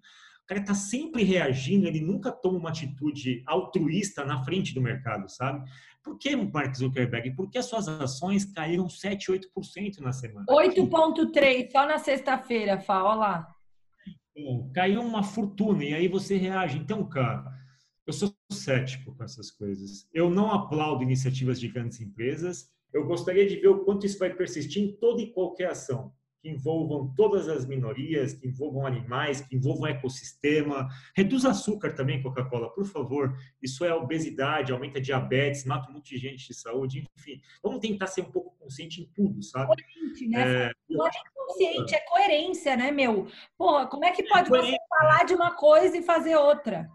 cara 0.50 0.62
está 0.62 0.74
sempre 0.74 1.22
reagindo, 1.22 1.88
ele 1.88 2.02
nunca 2.02 2.32
toma 2.32 2.58
uma 2.58 2.70
atitude 2.70 3.44
altruísta 3.46 4.26
na 4.26 4.44
frente 4.44 4.74
do 4.74 4.82
mercado, 4.82 5.30
sabe? 5.30 5.64
Por 6.04 6.18
que, 6.18 6.36
Mark 6.36 6.76
Zuckerberg? 6.76 7.36
Por 7.36 7.52
que 7.52 7.60
as 7.60 7.66
suas 7.66 7.88
ações 7.88 8.46
caíram 8.46 8.90
7, 8.90 9.32
8% 9.32 10.00
na 10.00 10.12
semana? 10.12 10.48
8,3% 10.50 11.72
só 11.72 11.86
na 11.86 12.00
sexta-feira, 12.00 12.80
Fá, 12.80 13.04
olha 13.04 13.16
lá. 13.16 13.56
caiu 14.74 15.02
uma 15.02 15.22
fortuna 15.22 15.84
e 15.84 15.94
aí 15.94 16.08
você 16.08 16.36
reage. 16.36 16.80
Então, 16.80 17.08
cara, 17.08 17.46
eu 18.08 18.14
sou 18.14 18.34
cético 18.52 19.16
com 19.16 19.24
essas 19.24 19.52
coisas. 19.52 20.08
Eu 20.12 20.32
não 20.32 20.52
aplaudo 20.52 21.04
iniciativas 21.04 21.60
de 21.60 21.68
grandes 21.68 22.02
empresas. 22.02 22.72
Eu 22.92 23.06
gostaria 23.06 23.48
de 23.48 23.58
ver 23.58 23.68
o 23.68 23.86
quanto 23.86 24.08
isso 24.08 24.18
vai 24.18 24.34
persistir 24.34 24.82
em 24.82 24.98
toda 24.98 25.22
e 25.22 25.32
qualquer 25.32 25.70
ação 25.70 26.12
que 26.42 26.50
envolvam 26.50 27.14
todas 27.16 27.50
as 27.50 27.66
minorias, 27.66 28.34
que 28.34 28.48
envolvam 28.48 28.86
animais, 28.86 29.42
que 29.42 29.56
envolvam 29.56 29.88
ecossistema. 29.88 30.88
Reduz 31.16 31.46
açúcar 31.46 31.94
também, 31.94 32.22
Coca-Cola, 32.22 32.70
por 32.74 32.86
favor. 32.86 33.38
Isso 33.62 33.84
é 33.84 33.94
obesidade, 33.94 34.72
aumenta 34.72 35.02
diabetes, 35.02 35.66
mata 35.66 35.90
um 35.90 35.96
monte 35.96 36.16
de 36.16 36.18
gente 36.18 36.48
de 36.48 36.54
saúde, 36.54 37.06
enfim. 37.18 37.42
Vamos 37.62 37.80
tentar 37.80 38.08
ser 38.08 38.22
um 38.22 38.32
pouco 38.32 38.56
consciente 38.58 39.02
em 39.02 39.06
tudo, 39.14 39.44
sabe? 39.44 39.68
Coerente, 39.68 40.28
né? 40.28 40.68
É, 40.68 40.72
não 40.90 41.06
é 41.06 41.12
consciente, 41.36 41.96
é 41.96 42.00
coerência, 42.00 42.78
né, 42.78 42.92
meu? 42.92 43.28
Porra, 43.58 43.88
como 43.88 44.06
é 44.06 44.12
que 44.12 44.24
pode 44.24 44.50
você 44.50 44.78
falar 44.90 45.26
de 45.26 45.34
uma 45.34 45.56
coisa 45.56 45.98
e 45.98 46.04
fazer 46.04 46.36
outra? 46.36 46.90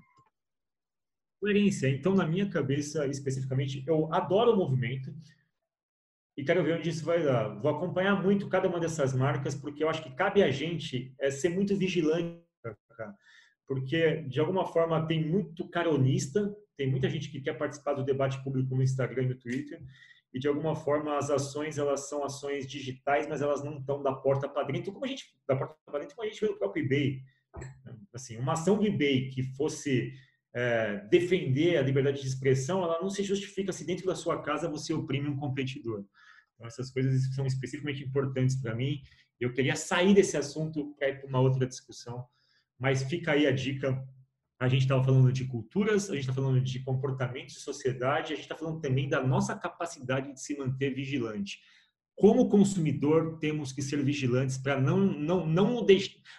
Coerência. 1.41 1.89
Então, 1.89 2.15
na 2.15 2.27
minha 2.27 2.49
cabeça, 2.49 3.07
especificamente, 3.07 3.85
eu 3.87 4.11
adoro 4.15 4.53
o 4.53 4.57
movimento 4.57 5.15
e 6.37 6.45
quero 6.45 6.65
ver 6.65 6.79
onde 6.79 6.91
isso 6.91 7.05
vai 7.05 7.23
dar. 7.23 7.49
Vou 7.61 7.71
acompanhar 7.71 8.21
muito 8.21 8.49
cada 8.49 8.69
uma 8.69 8.81
dessas 8.81 9.15
marcas, 9.15 9.55
porque 9.55 9.83
eu 9.85 9.89
acho 9.89 10.03
que 10.03 10.15
cabe 10.15 10.43
a 10.43 10.51
gente 10.51 11.15
é, 11.21 11.31
ser 11.31 11.49
muito 11.49 11.77
vigilante, 11.77 12.43
porque 13.67 14.23
de 14.23 14.41
alguma 14.41 14.67
forma 14.67 15.07
tem 15.07 15.25
muito 15.25 15.69
caronista, 15.69 16.55
tem 16.77 16.91
muita 16.91 17.09
gente 17.09 17.31
que 17.31 17.41
quer 17.41 17.57
participar 17.57 17.95
do 17.95 18.05
debate 18.05 18.43
público 18.43 18.75
no 18.75 18.83
Instagram 18.83 19.23
e 19.23 19.29
no 19.29 19.39
Twitter, 19.39 19.81
e 20.33 20.39
de 20.41 20.49
alguma 20.49 20.75
forma 20.75 21.17
as 21.17 21.31
ações 21.31 21.79
elas 21.79 22.09
são 22.09 22.25
ações 22.25 22.67
digitais, 22.67 23.29
mas 23.29 23.41
elas 23.41 23.63
não 23.63 23.79
estão 23.79 24.03
da 24.03 24.13
porta 24.13 24.49
para 24.49 24.65
dentro, 24.65 24.93
como 24.93 25.05
a 25.05 25.09
gente 25.09 25.33
da 25.47 25.55
porta 25.55 25.77
para 25.87 26.01
dentro, 26.01 26.17
como 26.17 26.27
a 26.27 26.31
gente 26.31 26.41
vê 26.41 26.49
no 26.49 26.59
próprio 26.59 26.85
eBay. 26.85 27.23
Assim, 28.13 28.37
uma 28.37 28.55
ação 28.55 28.77
do 28.77 28.87
eBay 28.87 29.29
que 29.29 29.45
fosse 29.55 30.13
é, 30.53 30.97
defender 31.09 31.77
a 31.77 31.83
liberdade 31.83 32.21
de 32.21 32.27
expressão, 32.27 32.83
ela 32.83 33.01
não 33.01 33.09
se 33.11 33.23
justifica 33.23 33.73
se 33.73 33.87
dentro 33.87 34.07
da 34.07 34.17
sua 34.17 34.43
casa 34.43 34.69
você 34.69 34.93
oprime 34.93 35.29
um 35.29 35.37
competidor. 35.37 36.05
Então, 36.65 36.69
essas 36.69 36.91
coisas 36.91 37.35
são 37.35 37.47
especificamente 37.47 38.03
importantes 38.03 38.57
para 38.57 38.75
mim. 38.75 39.03
Eu 39.39 39.53
queria 39.53 39.77
sair 39.77 40.15
desse 40.15 40.37
assunto 40.37 40.95
para 40.95 41.11
ir 41.11 41.21
para 41.21 41.29
uma 41.29 41.41
outra 41.41 41.67
discussão, 41.67 42.25
mas 42.79 43.03
fica 43.03 43.33
aí 43.33 43.47
a 43.47 43.53
dica. 43.53 44.03
A 44.59 44.69
gente 44.69 44.83
estava 44.83 45.05
falando 45.05 45.31
de 45.31 45.45
culturas, 45.45 46.09
a 46.09 46.15
gente 46.15 46.23
está 46.23 46.33
falando 46.33 46.61
de 46.61 46.81
comportamento 46.81 47.49
de 47.49 47.61
sociedade, 47.61 48.33
a 48.33 48.37
gente 48.37 48.45
está 48.45 48.57
falando 48.57 48.81
também 48.81 49.09
da 49.09 49.23
nossa 49.23 49.55
capacidade 49.55 50.33
de 50.33 50.41
se 50.41 50.57
manter 50.57 50.95
vigilante. 50.95 51.59
Como 52.17 52.49
consumidor, 52.49 53.39
temos 53.41 53.73
que 53.73 53.83
ser 53.83 54.03
vigilantes 54.03 54.57
para 54.57 54.81
não, 54.81 54.99
não, 54.99 55.45
não, 55.45 55.85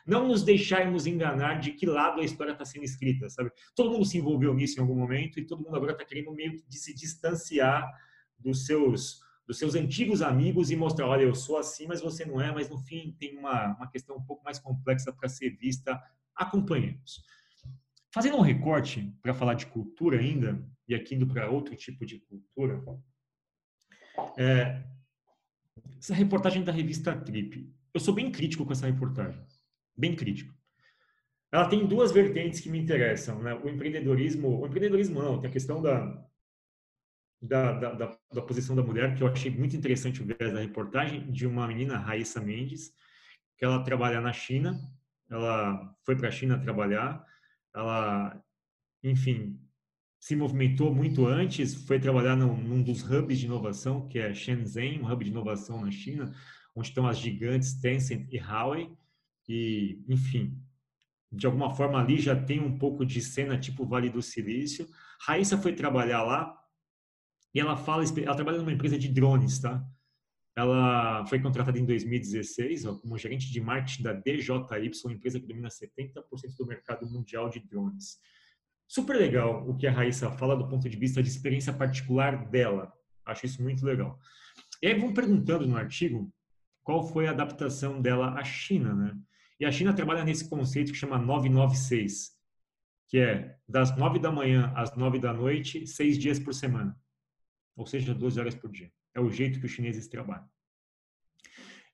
não 0.07 0.27
nos 0.27 0.41
deixarmos 0.41 1.05
enganar 1.05 1.59
de 1.59 1.73
que 1.73 1.85
lado 1.85 2.21
a 2.21 2.23
história 2.23 2.53
está 2.53 2.63
sendo 2.63 2.85
escrita, 2.85 3.29
sabe? 3.29 3.51
Todo 3.75 3.91
mundo 3.91 4.05
se 4.05 4.17
envolveu 4.17 4.53
nisso 4.53 4.79
em 4.79 4.81
algum 4.81 4.95
momento 4.95 5.38
e 5.38 5.45
todo 5.45 5.61
mundo 5.61 5.75
agora 5.75 5.91
está 5.91 6.05
querendo 6.05 6.31
meio 6.31 6.63
de 6.67 6.77
se 6.79 6.95
distanciar 6.95 7.85
dos 8.39 8.65
seus 8.65 9.24
dos 9.47 9.58
seus 9.58 9.75
antigos 9.75 10.21
amigos 10.21 10.71
e 10.71 10.75
mostrar, 10.75 11.08
olha, 11.08 11.23
eu 11.23 11.36
sou 11.36 11.58
assim, 11.58 11.86
mas 11.88 12.01
você 12.01 12.25
não 12.25 12.41
é, 12.41 12.51
mas 12.51 12.69
no 12.69 12.77
fim 12.79 13.15
tem 13.19 13.38
uma, 13.38 13.75
uma 13.75 13.88
questão 13.89 14.17
um 14.17 14.23
pouco 14.23 14.43
mais 14.43 14.58
complexa 14.60 15.13
para 15.13 15.29
ser 15.29 15.51
vista. 15.51 16.01
Acompanhemos. 16.36 17.23
Fazendo 18.13 18.38
um 18.38 18.41
recorte 18.41 19.13
para 19.21 19.34
falar 19.34 19.53
de 19.53 19.67
cultura 19.67 20.19
ainda, 20.19 20.63
e 20.88 20.95
aqui 20.95 21.15
indo 21.15 21.27
para 21.27 21.49
outro 21.49 21.75
tipo 21.75 22.05
de 22.05 22.19
cultura, 22.19 22.84
é, 24.38 24.84
essa 25.99 26.13
reportagem 26.13 26.63
da 26.63 26.71
revista 26.71 27.15
Trip. 27.15 27.71
Eu 27.93 27.99
sou 27.99 28.13
bem 28.13 28.31
crítico 28.31 28.65
com 28.65 28.71
essa 28.71 28.88
reportagem, 28.88 29.41
bem 29.97 30.15
crítico. 30.15 30.53
Ela 31.51 31.69
tem 31.69 31.86
duas 31.86 32.12
vertentes 32.12 32.60
que 32.60 32.69
me 32.69 32.79
interessam, 32.79 33.41
né? 33.41 33.53
O 33.53 33.69
empreendedorismo, 33.69 34.62
o 34.62 34.65
empreendedorismo 34.65 35.21
não, 35.21 35.39
tem 35.39 35.49
a 35.49 35.53
questão 35.53 35.81
da 35.81 36.25
da, 37.41 37.73
da, 37.73 37.91
da, 37.93 38.17
da, 38.33 38.41
posição 38.41 38.75
da 38.75 38.83
mulher, 38.83 39.15
que 39.15 39.23
eu 39.23 39.27
achei 39.27 39.51
muito 39.51 39.75
interessante 39.75 40.23
viés 40.23 40.53
da 40.53 40.59
reportagem, 40.59 41.31
de 41.31 41.45
uma 41.45 41.67
menina, 41.67 41.97
Raíssa 41.97 42.41
Mendes, 42.41 42.93
que 43.57 43.65
ela 43.65 43.83
trabalha 43.83 44.19
na 44.19 44.33
China, 44.33 44.79
ela 45.29 45.95
foi 46.03 46.15
para 46.15 46.29
a 46.29 46.31
China 46.31 46.59
trabalhar, 46.59 47.25
ela, 47.73 48.41
enfim, 49.03 49.59
se 50.19 50.35
movimentou 50.35 50.93
muito 50.93 51.27
antes, 51.27 51.75
foi 51.85 51.99
trabalhar 51.99 52.35
num, 52.35 52.57
num, 52.57 52.81
dos 52.81 53.03
hubs 53.03 53.37
de 53.37 53.45
inovação, 53.45 54.07
que 54.07 54.17
é 54.17 54.33
Shenzhen, 54.33 55.01
um 55.01 55.11
hub 55.11 55.23
de 55.23 55.29
inovação 55.29 55.81
na 55.81 55.91
China, 55.91 56.33
onde 56.75 56.87
estão 56.87 57.07
as 57.07 57.17
gigantes 57.17 57.79
Tencent 57.79 58.27
e 58.31 58.39
Huawei, 58.39 58.91
e, 59.47 60.03
enfim, 60.07 60.59
de 61.31 61.45
alguma 61.45 61.69
forma 61.75 61.99
ali 61.99 62.19
já 62.19 62.35
tem 62.35 62.59
um 62.59 62.77
pouco 62.77 63.05
de 63.05 63.21
cena 63.21 63.57
tipo 63.57 63.85
Vale 63.85 64.09
do 64.09 64.21
Silício. 64.21 64.87
Raíssa 65.21 65.57
foi 65.57 65.73
trabalhar 65.73 66.23
lá 66.23 66.57
e 67.55 67.59
ela 67.59 67.77
fala, 67.77 68.03
ela 68.03 68.35
trabalha 68.35 68.57
numa 68.57 68.73
empresa 68.73 68.99
de 68.99 69.07
drones, 69.07 69.59
tá? 69.59 69.81
Ela 70.57 71.25
foi 71.25 71.39
contratada 71.41 71.79
em 71.79 71.85
2016 71.85 72.85
ó, 72.85 72.95
como 72.95 73.17
gerente 73.17 73.49
de 73.49 73.61
marketing 73.61 74.03
da 74.03 74.11
DJY, 74.11 75.13
empresa 75.13 75.39
que 75.39 75.47
domina 75.47 75.69
70% 75.69 76.21
do 76.57 76.65
mercado 76.65 77.09
mundial 77.09 77.49
de 77.49 77.61
drones. 77.61 78.19
Super 78.85 79.15
legal 79.15 79.67
o 79.69 79.75
que 79.77 79.87
a 79.87 79.91
Raíssa 79.91 80.29
fala 80.31 80.55
do 80.55 80.67
ponto 80.67 80.89
de 80.89 80.97
vista 80.97 81.23
de 81.23 81.29
experiência 81.29 81.71
particular 81.71 82.45
dela. 82.49 82.91
Acho 83.25 83.45
isso 83.45 83.63
muito 83.63 83.85
legal. 83.85 84.19
E 84.81 84.87
aí 84.87 84.99
vão 84.99 85.13
perguntando 85.13 85.65
no 85.65 85.77
artigo 85.77 86.29
qual 86.83 87.07
foi 87.07 87.25
a 87.25 87.31
adaptação 87.31 88.01
dela 88.01 88.33
à 88.37 88.43
China, 88.43 88.93
né? 88.93 89.17
E 89.59 89.65
a 89.65 89.71
China 89.71 89.93
trabalha 89.93 90.25
nesse 90.25 90.49
conceito 90.49 90.91
que 90.91 90.97
chama 90.97 91.17
996, 91.17 92.31
que 93.07 93.17
é 93.17 93.57
das 93.67 93.95
9 93.97 94.19
da 94.19 94.29
manhã 94.29 94.73
às 94.75 94.93
9 94.95 95.19
da 95.19 95.33
noite, 95.33 95.87
seis 95.87 96.17
dias 96.17 96.37
por 96.37 96.53
semana 96.53 96.95
ou 97.75 97.85
seja, 97.85 98.13
12 98.13 98.39
horas 98.39 98.55
por 98.55 98.71
dia. 98.71 98.91
É 99.13 99.19
o 99.19 99.29
jeito 99.29 99.59
que 99.59 99.65
os 99.65 99.71
chineses 99.71 100.07
trabalham. 100.07 100.47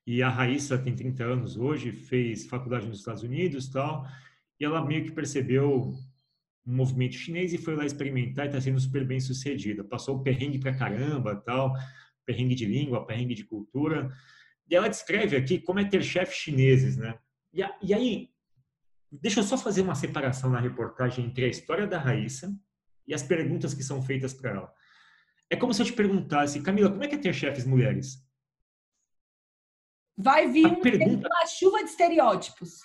E 0.06 0.24
a 0.24 0.30
Raíssa 0.30 0.78
tem 0.78 0.96
30 0.96 1.24
anos 1.24 1.58
hoje, 1.58 1.92
fez 1.92 2.48
faculdade 2.48 2.88
nos 2.88 3.00
Estados 3.00 3.24
Unidos 3.24 3.70
tal, 3.70 4.06
e 4.60 4.66
ela 4.66 4.86
meio 4.86 5.04
que 5.04 5.12
percebeu 5.12 5.94
um 6.66 6.76
movimento 6.76 7.16
chinês 7.16 7.54
e 7.54 7.58
foi 7.58 7.76
lá 7.76 7.86
experimentar 7.86 8.46
e 8.46 8.50
está 8.50 8.62
sendo 8.62 8.80
super 8.80 9.06
bem 9.06 9.20
sucedida. 9.20 9.84
Passou 9.84 10.22
perrengue 10.22 10.60
pra 10.60 10.74
caramba, 10.74 11.36
tal, 11.36 11.74
perrengue 12.26 12.56
de 12.56 12.66
língua, 12.66 13.06
perrengue 13.06 13.36
de 13.36 13.44
cultura. 13.44 14.12
E 14.70 14.76
ela 14.76 14.88
descreve 14.88 15.36
aqui 15.36 15.60
como 15.60 15.80
é 15.80 15.86
ter 15.86 16.04
chefes 16.04 16.36
chineses, 16.36 16.98
né? 16.98 17.18
E, 17.54 17.62
a, 17.62 17.78
e 17.82 17.94
aí, 17.94 18.30
deixa 19.12 19.40
eu 19.40 19.44
só 19.44 19.58
fazer 19.58 19.82
uma 19.82 19.96
separação 19.96 20.50
na 20.50 20.60
reportagem 20.60 21.26
entre 21.26 21.46
a 21.46 21.50
história 21.50 21.86
da 21.86 22.00
Raíssa 22.00 22.56
e 23.08 23.14
as 23.14 23.24
perguntas 23.24 23.74
que 23.74 23.84
são 23.84 24.02
feitas 24.02 24.34
para 24.34 24.52
ela. 24.52 24.74
É 25.52 25.58
como 25.58 25.74
se 25.74 25.82
eu 25.82 25.86
te 25.86 25.92
perguntasse, 25.92 26.62
Camila, 26.62 26.90
como 26.90 27.04
é 27.04 27.08
que 27.10 27.16
é 27.16 27.18
ter 27.18 27.34
chefes 27.34 27.66
mulheres? 27.66 28.26
Vai 30.18 30.50
vir 30.50 30.66
um, 30.66 30.80
pergunta... 30.80 31.28
uma 31.28 31.46
chuva 31.46 31.84
de 31.84 31.90
estereótipos. 31.90 32.80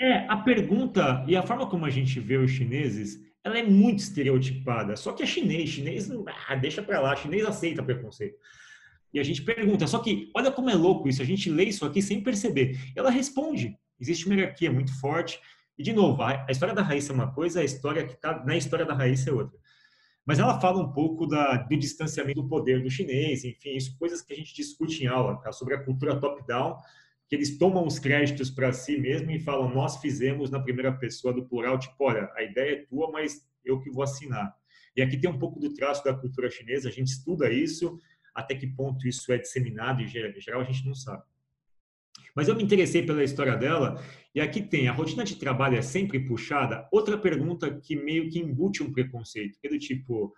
É, 0.00 0.18
a 0.28 0.36
pergunta 0.36 1.24
e 1.26 1.36
a 1.36 1.42
forma 1.42 1.68
como 1.68 1.84
a 1.84 1.90
gente 1.90 2.20
vê 2.20 2.36
os 2.36 2.52
chineses, 2.52 3.18
ela 3.42 3.58
é 3.58 3.64
muito 3.64 3.98
estereotipada. 3.98 4.94
Só 4.94 5.12
que 5.12 5.24
é 5.24 5.26
chinês, 5.26 5.70
chinês, 5.70 6.08
ah, 6.48 6.54
deixa 6.54 6.80
pra 6.80 7.00
lá, 7.00 7.16
chinês 7.16 7.44
aceita 7.44 7.82
preconceito. 7.82 8.38
E 9.12 9.18
a 9.18 9.24
gente 9.24 9.42
pergunta, 9.42 9.84
só 9.88 9.98
que 9.98 10.30
olha 10.32 10.52
como 10.52 10.70
é 10.70 10.74
louco 10.74 11.08
isso, 11.08 11.20
a 11.20 11.24
gente 11.24 11.50
lê 11.50 11.64
isso 11.64 11.84
aqui 11.84 12.00
sem 12.00 12.22
perceber. 12.22 12.78
Ela 12.94 13.10
responde, 13.10 13.76
existe 14.00 14.26
uma 14.26 14.36
hierarquia 14.36 14.70
muito 14.70 14.96
forte. 15.00 15.40
E, 15.76 15.82
de 15.82 15.92
novo, 15.92 16.22
a 16.22 16.46
história 16.50 16.74
da 16.74 16.82
Raíssa 16.82 17.10
é 17.10 17.14
uma 17.14 17.32
coisa, 17.32 17.60
a 17.60 17.64
história 17.64 18.06
que 18.06 18.12
está 18.12 18.44
na 18.44 18.56
história 18.56 18.86
da 18.86 18.94
Raíssa 18.94 19.30
é 19.30 19.32
outra. 19.32 19.58
Mas 20.24 20.38
ela 20.38 20.60
fala 20.60 20.82
um 20.82 20.92
pouco 20.92 21.26
da, 21.26 21.56
do 21.56 21.76
distanciamento 21.76 22.42
do 22.42 22.48
poder 22.48 22.82
do 22.82 22.90
chinês, 22.90 23.44
enfim, 23.44 23.76
isso, 23.76 23.96
coisas 23.98 24.22
que 24.22 24.32
a 24.32 24.36
gente 24.36 24.54
discute 24.54 25.02
em 25.02 25.06
aula, 25.06 25.36
tá? 25.40 25.50
sobre 25.52 25.74
a 25.74 25.82
cultura 25.82 26.20
top-down, 26.20 26.76
que 27.28 27.34
eles 27.34 27.56
tomam 27.56 27.86
os 27.86 27.98
créditos 27.98 28.50
para 28.50 28.72
si 28.72 28.98
mesmo 28.98 29.30
e 29.30 29.38
falam, 29.38 29.72
nós 29.72 29.98
fizemos 29.98 30.50
na 30.50 30.60
primeira 30.60 30.92
pessoa 30.92 31.32
do 31.32 31.46
plural, 31.46 31.78
tipo, 31.78 31.94
olha, 32.00 32.30
a 32.36 32.42
ideia 32.42 32.72
é 32.74 32.86
tua, 32.86 33.10
mas 33.10 33.48
eu 33.64 33.80
que 33.80 33.90
vou 33.90 34.02
assinar. 34.02 34.54
E 34.96 35.02
aqui 35.02 35.16
tem 35.16 35.30
um 35.30 35.38
pouco 35.38 35.60
do 35.60 35.72
traço 35.72 36.04
da 36.04 36.12
cultura 36.12 36.50
chinesa, 36.50 36.88
a 36.88 36.92
gente 36.92 37.08
estuda 37.08 37.50
isso, 37.50 37.98
até 38.34 38.54
que 38.54 38.66
ponto 38.66 39.06
isso 39.06 39.32
é 39.32 39.38
disseminado 39.38 40.02
em 40.02 40.08
geral, 40.08 40.60
a 40.60 40.64
gente 40.64 40.84
não 40.84 40.94
sabe. 40.94 41.22
Mas 42.40 42.48
eu 42.48 42.56
me 42.56 42.62
interessei 42.62 43.04
pela 43.04 43.22
história 43.22 43.54
dela 43.54 44.02
e 44.34 44.40
aqui 44.40 44.62
tem 44.62 44.88
a 44.88 44.92
rotina 44.92 45.22
de 45.24 45.36
trabalho 45.36 45.76
é 45.76 45.82
sempre 45.82 46.18
puxada. 46.18 46.88
Outra 46.90 47.18
pergunta 47.18 47.78
que 47.82 47.94
meio 47.94 48.30
que 48.30 48.38
embute 48.38 48.82
um 48.82 48.90
preconceito, 48.90 49.58
é 49.62 49.68
do 49.68 49.78
tipo 49.78 50.34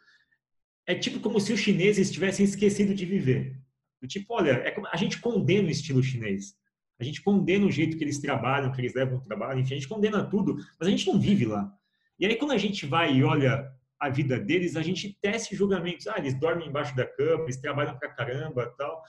é 0.85 0.97
tipo 0.97 1.21
como 1.21 1.39
se 1.39 1.53
os 1.53 1.61
chineses 1.61 2.11
tivessem 2.11 2.45
esquecido 2.45 2.93
de 2.93 3.07
viver. 3.07 3.57
Do 4.01 4.09
tipo, 4.09 4.35
olha, 4.35 4.51
é 4.65 4.73
como, 4.73 4.89
a 4.89 4.97
gente 4.97 5.21
condena 5.21 5.69
o 5.69 5.71
estilo 5.71 6.03
chinês. 6.03 6.57
A 6.99 7.05
gente 7.05 7.23
condena 7.23 7.67
o 7.67 7.71
jeito 7.71 7.97
que 7.97 8.03
eles 8.03 8.19
trabalham, 8.19 8.73
que 8.73 8.81
eles 8.81 8.95
levam 8.95 9.19
o 9.19 9.23
trabalho, 9.23 9.61
enfim, 9.61 9.75
a 9.75 9.77
gente 9.77 9.89
condena 9.89 10.25
tudo, 10.25 10.57
mas 10.57 10.89
a 10.89 10.91
gente 10.91 11.07
não 11.07 11.21
vive 11.21 11.45
lá. 11.45 11.73
E 12.19 12.27
aí 12.27 12.35
quando 12.35 12.51
a 12.51 12.59
gente 12.59 12.85
vai 12.85 13.15
e 13.15 13.23
olha 13.23 13.65
a 14.01 14.09
vida 14.09 14.41
deles, 14.41 14.75
a 14.75 14.83
gente 14.83 15.17
tece 15.23 15.55
julgamentos. 15.55 16.09
Ah, 16.09 16.19
eles 16.19 16.35
dormem 16.35 16.67
embaixo 16.67 16.97
da 16.97 17.07
cama, 17.07 17.45
eles 17.45 17.59
trabalham 17.59 17.97
pra 17.97 18.09
caramba, 18.09 18.75
tal. 18.77 19.01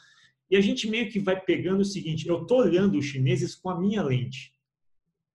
E 0.53 0.55
a 0.55 0.61
gente 0.61 0.87
meio 0.87 1.09
que 1.09 1.19
vai 1.19 1.41
pegando 1.41 1.81
o 1.81 1.85
seguinte: 1.85 2.27
eu 2.27 2.43
estou 2.43 2.59
olhando 2.59 2.99
os 2.99 3.05
chineses 3.05 3.55
com 3.55 3.71
a 3.71 3.79
minha 3.79 4.03
lente. 4.03 4.53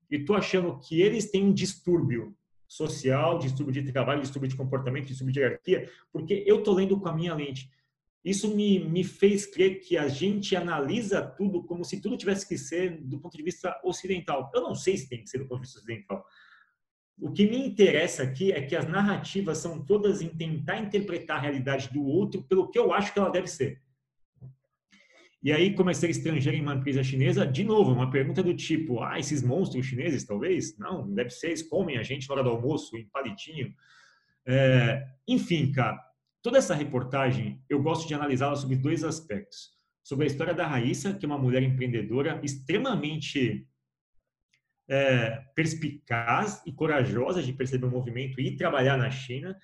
e 0.09 0.15
estou 0.15 0.37
achando 0.37 0.79
que 0.79 1.01
eles 1.03 1.29
têm 1.29 1.45
um 1.45 1.53
distúrbio 1.53 2.37
social, 2.69 3.37
distúrbio 3.37 3.83
de 3.83 3.91
trabalho, 3.91 4.23
distúrbio 4.23 4.49
de 4.49 4.55
comportamento, 4.55 5.09
distúrbio 5.09 5.35
de 5.35 5.41
hierarquia, 5.41 5.91
porque 6.13 6.45
eu 6.47 6.61
estou 6.61 6.73
lendo 6.73 7.01
com 7.01 7.09
a 7.09 7.13
minha 7.13 7.35
lente. 7.35 7.69
Isso 8.25 8.55
me, 8.55 8.79
me 8.79 9.03
fez 9.03 9.45
crer 9.45 9.81
que 9.81 9.97
a 9.97 10.07
gente 10.07 10.55
analisa 10.55 11.21
tudo 11.21 11.65
como 11.65 11.85
se 11.85 12.01
tudo 12.01 12.17
tivesse 12.17 12.47
que 12.47 12.57
ser 12.57 13.03
do 13.03 13.19
ponto 13.19 13.37
de 13.37 13.43
vista 13.43 13.77
ocidental. 13.83 14.49
Eu 14.55 14.63
não 14.63 14.77
sei 14.77 14.97
se 14.97 15.09
tem 15.09 15.25
que 15.25 15.29
ser 15.29 15.39
do 15.39 15.49
ponto 15.49 15.63
de 15.63 15.67
vista 15.67 15.81
ocidental. 15.81 16.25
O 17.21 17.33
que 17.33 17.45
me 17.45 17.59
interessa 17.59 18.23
aqui 18.23 18.53
é 18.53 18.63
que 18.63 18.77
as 18.77 18.89
narrativas 18.89 19.59
são 19.59 19.85
todas 19.85 20.23
em 20.23 20.29
tentar 20.29 20.79
interpretar 20.79 21.39
a 21.39 21.41
realidade 21.41 21.93
do 21.93 22.05
outro 22.05 22.41
pelo 22.45 22.71
que 22.71 22.79
eu 22.79 22.93
acho 22.93 23.13
que 23.13 23.19
ela 23.19 23.31
deve 23.31 23.49
ser. 23.49 23.83
E 25.41 25.53
aí, 25.53 25.75
como 25.75 25.89
é 25.89 25.95
ser 25.95 26.11
estrangeiro 26.11 26.59
em 26.59 26.63
uma 26.63 26.75
empresa 26.75 27.03
chinesa, 27.03 27.47
de 27.47 27.63
novo, 27.63 27.93
uma 27.93 28.11
pergunta 28.11 28.43
do 28.43 28.55
tipo, 28.55 29.01
ah, 29.01 29.19
esses 29.19 29.43
monstros 29.43 29.87
chineses, 29.87 30.25
talvez? 30.25 30.77
Não, 30.79 31.09
deve 31.15 31.31
ser, 31.31 31.49
eles 31.49 31.63
comem 31.63 31.97
a 31.97 32.03
gente 32.03 32.29
na 32.29 32.35
hora 32.35 32.43
do 32.43 32.51
almoço, 32.51 32.97
em 32.97 33.09
palitinho. 33.09 33.73
É, 34.45 35.07
enfim, 35.29 35.71
cara, 35.71 35.97
toda 36.43 36.59
essa 36.59 36.75
reportagem, 36.75 37.63
eu 37.69 37.81
gosto 37.81 38.09
de 38.09 38.15
analisá-la 38.15 38.57
sobre 38.57 38.77
dois 38.77 39.05
aspectos. 39.05 39.77
Sobre 40.03 40.25
a 40.25 40.27
história 40.27 40.55
da 40.55 40.67
Raíssa, 40.67 41.15
que 41.15 41.25
é 41.25 41.29
uma 41.29 41.39
mulher 41.39 41.63
empreendedora 41.63 42.41
extremamente 42.43 43.69
é, 44.89 45.43
perspicaz 45.55 46.63
e 46.67 46.73
corajosa 46.73 47.43
de 47.43 47.53
perceber 47.53 47.87
o 47.87 47.91
movimento 47.91 48.41
e 48.41 48.57
trabalhar 48.57 48.97
na 48.97 49.11
China, 49.11 49.57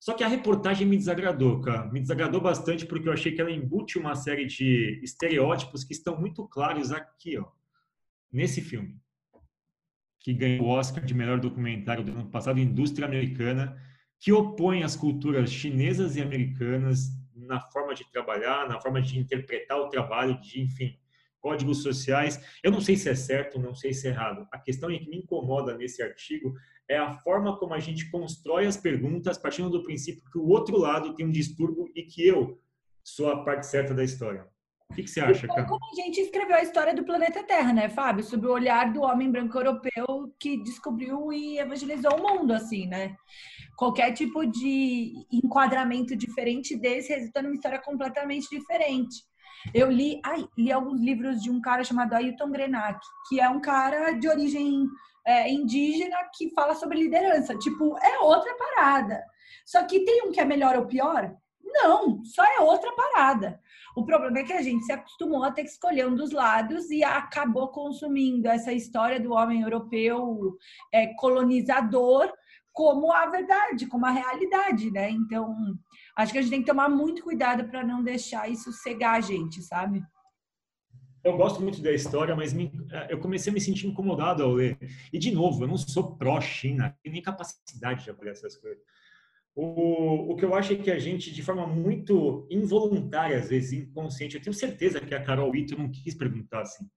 só 0.00 0.14
que 0.14 0.22
a 0.22 0.28
reportagem 0.28 0.86
me 0.86 0.96
desagradou, 0.96 1.60
cara. 1.60 1.86
Me 1.86 2.00
desagradou 2.00 2.40
bastante 2.40 2.86
porque 2.86 3.08
eu 3.08 3.12
achei 3.12 3.32
que 3.32 3.40
ela 3.40 3.50
embute 3.50 3.98
uma 3.98 4.14
série 4.14 4.46
de 4.46 5.00
estereótipos 5.02 5.82
que 5.82 5.92
estão 5.92 6.18
muito 6.18 6.46
claros 6.46 6.92
aqui, 6.92 7.36
ó, 7.36 7.46
nesse 8.30 8.60
filme, 8.60 8.96
que 10.20 10.32
ganhou 10.32 10.66
o 10.66 10.68
Oscar 10.68 11.04
de 11.04 11.14
melhor 11.14 11.40
documentário 11.40 12.04
do 12.04 12.12
ano 12.12 12.30
passado, 12.30 12.60
Indústria 12.60 13.06
Americana, 13.06 13.76
que 14.20 14.32
opõe 14.32 14.82
as 14.82 14.94
culturas 14.94 15.50
chinesas 15.50 16.16
e 16.16 16.22
americanas 16.22 17.08
na 17.34 17.60
forma 17.60 17.94
de 17.94 18.08
trabalhar, 18.10 18.68
na 18.68 18.80
forma 18.80 19.00
de 19.00 19.18
interpretar 19.18 19.78
o 19.78 19.88
trabalho, 19.88 20.40
de, 20.40 20.60
enfim, 20.60 20.96
códigos 21.40 21.82
sociais. 21.82 22.40
Eu 22.62 22.70
não 22.70 22.80
sei 22.80 22.96
se 22.96 23.08
é 23.08 23.14
certo, 23.14 23.58
não 23.58 23.74
sei 23.74 23.92
se 23.92 24.06
é 24.06 24.10
errado. 24.10 24.46
A 24.52 24.58
questão 24.58 24.88
que 24.90 25.08
me 25.08 25.18
incomoda 25.18 25.76
nesse 25.76 26.02
artigo 26.02 26.54
é 26.88 26.96
a 26.96 27.12
forma 27.12 27.58
como 27.58 27.74
a 27.74 27.78
gente 27.78 28.10
constrói 28.10 28.66
as 28.66 28.76
perguntas 28.76 29.36
partindo 29.36 29.70
do 29.70 29.82
princípio 29.82 30.22
que 30.30 30.38
o 30.38 30.48
outro 30.48 30.78
lado 30.78 31.14
tem 31.14 31.26
um 31.26 31.30
distúrbio 31.30 31.90
e 31.94 32.02
que 32.02 32.26
eu 32.26 32.60
sou 33.04 33.30
a 33.30 33.44
parte 33.44 33.66
certa 33.66 33.94
da 33.94 34.04
história. 34.04 34.46
O 34.90 34.94
que, 34.94 35.02
que 35.02 35.10
você 35.10 35.20
acha, 35.20 35.46
cara? 35.46 35.66
Como 35.66 35.84
a 35.84 35.94
gente 35.94 36.18
escreveu 36.18 36.56
a 36.56 36.62
história 36.62 36.94
do 36.94 37.04
planeta 37.04 37.44
Terra, 37.44 37.74
né, 37.74 37.90
Fábio? 37.90 38.24
Sobre 38.24 38.48
o 38.48 38.52
olhar 38.52 38.90
do 38.90 39.02
homem 39.02 39.30
branco 39.30 39.58
europeu 39.58 40.34
que 40.40 40.62
descobriu 40.62 41.30
e 41.30 41.58
evangelizou 41.58 42.16
o 42.16 42.22
mundo, 42.22 42.54
assim, 42.54 42.86
né? 42.86 43.14
Qualquer 43.76 44.12
tipo 44.12 44.46
de 44.46 45.12
enquadramento 45.30 46.16
diferente 46.16 46.74
desse 46.74 47.12
resulta 47.12 47.42
numa 47.42 47.54
história 47.54 47.78
completamente 47.78 48.48
diferente. 48.50 49.27
Eu 49.74 49.90
li, 49.90 50.20
ai, 50.24 50.46
li 50.56 50.72
alguns 50.72 51.00
livros 51.00 51.42
de 51.42 51.50
um 51.50 51.60
cara 51.60 51.84
chamado 51.84 52.14
Ailton 52.14 52.50
Grenak, 52.50 52.98
que 53.28 53.40
é 53.40 53.48
um 53.48 53.60
cara 53.60 54.12
de 54.12 54.28
origem 54.28 54.86
é, 55.26 55.50
indígena 55.50 56.16
que 56.34 56.50
fala 56.50 56.74
sobre 56.74 56.98
liderança. 56.98 57.56
Tipo, 57.58 57.96
é 57.98 58.18
outra 58.20 58.54
parada. 58.56 59.24
Só 59.64 59.84
que 59.84 60.04
tem 60.04 60.26
um 60.26 60.32
que 60.32 60.40
é 60.40 60.44
melhor 60.44 60.76
ou 60.76 60.86
pior? 60.86 61.34
Não, 61.62 62.24
só 62.24 62.42
é 62.44 62.60
outra 62.60 62.90
parada. 62.92 63.60
O 63.94 64.04
problema 64.04 64.38
é 64.38 64.44
que 64.44 64.52
a 64.52 64.62
gente 64.62 64.84
se 64.84 64.92
acostumou 64.92 65.44
a 65.44 65.50
ter 65.50 65.64
que 65.64 65.70
escolher 65.70 66.06
um 66.06 66.14
dos 66.14 66.30
lados 66.30 66.90
e 66.90 67.02
acabou 67.04 67.68
consumindo 67.68 68.48
essa 68.48 68.72
história 68.72 69.20
do 69.20 69.32
homem 69.32 69.62
europeu 69.62 70.56
é, 70.92 71.08
colonizador 71.14 72.32
como 72.72 73.12
a 73.12 73.26
verdade, 73.26 73.86
como 73.86 74.06
a 74.06 74.10
realidade, 74.10 74.90
né? 74.92 75.10
Então, 75.10 75.52
acho 76.18 76.32
que 76.32 76.38
a 76.38 76.42
gente 76.42 76.50
tem 76.50 76.60
que 76.60 76.66
tomar 76.66 76.88
muito 76.88 77.22
cuidado 77.22 77.68
para 77.68 77.84
não 77.84 78.02
deixar 78.02 78.50
isso 78.50 78.72
cegar 78.72 79.14
a 79.14 79.20
gente, 79.20 79.62
sabe? 79.62 80.02
Eu 81.22 81.36
gosto 81.36 81.62
muito 81.62 81.80
da 81.80 81.92
história, 81.92 82.34
mas 82.34 82.52
me, 82.52 82.72
eh, 82.90 83.08
eu 83.10 83.18
comecei 83.20 83.50
a 83.50 83.54
me 83.54 83.60
sentir 83.60 83.86
incomodado 83.86 84.42
ao 84.42 84.52
ler. 84.52 84.78
E, 85.12 85.18
de 85.18 85.30
novo, 85.30 85.62
eu 85.62 85.68
não 85.68 85.76
sou 85.76 86.16
pró-China, 86.16 86.96
nem 87.04 87.22
capacidade 87.22 88.02
de 88.02 88.10
avaliar 88.10 88.32
essas 88.32 88.56
coisas. 88.56 88.82
O, 89.54 90.32
o 90.32 90.36
que 90.36 90.44
eu 90.44 90.54
acho 90.54 90.72
é 90.72 90.76
que 90.76 90.90
a 90.90 90.98
gente, 90.98 91.32
de 91.32 91.42
forma 91.42 91.66
muito 91.66 92.46
involuntária, 92.50 93.38
às 93.38 93.48
vezes 93.48 93.72
inconsciente, 93.72 94.36
eu 94.36 94.42
tenho 94.42 94.54
certeza 94.54 95.00
que 95.00 95.14
a 95.14 95.22
Carol 95.22 95.54
Ito 95.54 95.78
não 95.78 95.90
quis 95.90 96.14
perguntar 96.14 96.62
assim. 96.62 96.88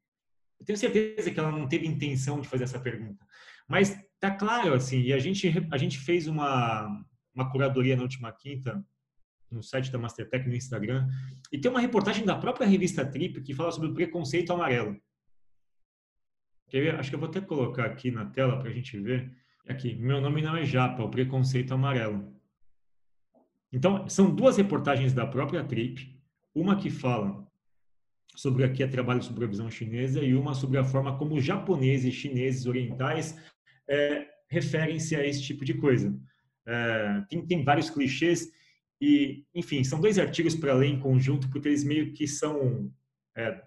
Eu 0.60 0.66
tenho 0.66 0.78
certeza 0.78 1.30
que 1.30 1.40
ela 1.40 1.52
não 1.52 1.68
teve 1.68 1.88
intenção 1.88 2.40
de 2.40 2.48
fazer 2.48 2.64
essa 2.64 2.80
pergunta. 2.80 3.26
Mas 3.68 3.98
tá 4.20 4.32
claro, 4.32 4.74
assim, 4.74 5.02
e 5.02 5.14
a 5.14 5.20
gente, 5.20 5.52
a 5.72 5.78
gente 5.78 5.98
fez 5.98 6.28
uma, 6.28 7.04
uma 7.34 7.52
curadoria 7.52 7.96
na 7.96 8.04
última 8.04 8.32
quinta 8.32 8.84
no 9.52 9.62
site 9.62 9.92
da 9.92 9.98
Mastertech 9.98 10.48
no 10.48 10.56
Instagram, 10.56 11.08
e 11.52 11.60
tem 11.60 11.70
uma 11.70 11.80
reportagem 11.80 12.26
da 12.26 12.36
própria 12.36 12.66
revista 12.66 13.06
Trip 13.06 13.42
que 13.42 13.54
fala 13.54 13.72
sobre 13.72 13.90
o 13.90 13.94
preconceito 13.94 14.54
amarelo. 14.54 14.98
Acho 16.98 17.10
que 17.10 17.16
eu 17.16 17.20
vou 17.20 17.28
até 17.28 17.42
colocar 17.42 17.86
aqui 17.86 18.12
na 18.12 18.26
tela 18.26 18.58
para 18.58 18.70
a 18.70 18.74
gente 18.74 18.98
ver. 18.98 19.30
Aqui, 19.68 19.96
meu 19.96 20.22
nome 20.22 20.42
não 20.42 20.56
é 20.56 20.64
Japa, 20.64 21.04
o 21.04 21.10
preconceito 21.10 21.74
amarelo. 21.74 22.34
Então, 23.72 24.08
são 24.08 24.34
duas 24.34 24.58
reportagens 24.58 25.14
da 25.14 25.26
própria 25.26 25.64
Trip, 25.64 26.18
uma 26.56 26.78
que 26.78 26.90
fala 26.90 27.46
sobre 28.36 28.64
aqui 28.64 28.82
é 28.84 28.88
trabalho 28.88 29.22
sobre 29.22 29.46
a 29.46 29.48
visão 29.48 29.70
chinesa 29.70 30.22
e 30.22 30.34
uma 30.34 30.54
sobre 30.54 30.78
a 30.78 30.84
forma 30.84 31.18
como 31.18 31.40
japoneses, 31.40 32.14
chineses, 32.14 32.66
orientais 32.66 33.38
é, 33.88 34.28
referem-se 34.50 35.16
a 35.16 35.26
esse 35.26 35.44
tipo 35.44 35.66
de 35.66 35.74
coisa. 35.74 36.18
É, 36.66 37.24
tem, 37.30 37.46
tem 37.46 37.64
vários 37.64 37.90
clichês 37.90 38.50
e, 39.02 39.48
enfim, 39.56 39.84
são 39.84 40.00
dois 40.00 40.20
artigos 40.20 40.54
para 40.54 40.76
ler 40.76 40.86
em 40.86 41.00
conjunto, 41.00 41.50
porque 41.50 41.68
eles 41.68 41.84
meio 41.84 42.14
que 42.14 42.28
são 42.28 42.94
é, 43.36 43.64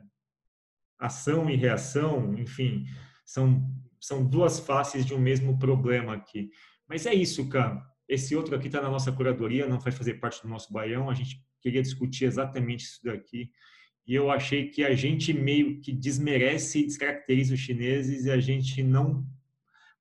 ação 0.97 1.51
e 1.51 1.57
reação, 1.57 2.38
enfim, 2.38 2.87
são, 3.27 3.68
são 4.01 4.25
duas 4.25 4.61
faces 4.61 5.05
de 5.05 5.12
um 5.12 5.18
mesmo 5.18 5.59
problema 5.59 6.14
aqui. 6.14 6.51
Mas 6.88 7.05
é 7.05 7.12
isso, 7.12 7.49
cara. 7.49 7.85
Esse 8.09 8.37
outro 8.37 8.55
aqui 8.55 8.68
está 8.68 8.81
na 8.81 8.88
nossa 8.88 9.11
curadoria, 9.11 9.66
não 9.66 9.81
vai 9.81 9.90
fazer 9.90 10.14
parte 10.14 10.40
do 10.40 10.49
nosso 10.49 10.73
baião. 10.73 11.11
A 11.11 11.14
gente 11.14 11.42
queria 11.61 11.83
discutir 11.83 12.27
exatamente 12.27 12.85
isso 12.85 13.01
daqui. 13.03 13.51
E 14.07 14.14
eu 14.14 14.31
achei 14.31 14.68
que 14.68 14.85
a 14.85 14.94
gente 14.94 15.33
meio 15.33 15.81
que 15.81 15.90
desmerece 15.90 16.81
e 16.81 16.87
descaracteriza 16.87 17.55
os 17.55 17.61
chineses 17.61 18.27
e 18.27 18.31
a 18.31 18.38
gente 18.38 18.85
não. 18.85 19.27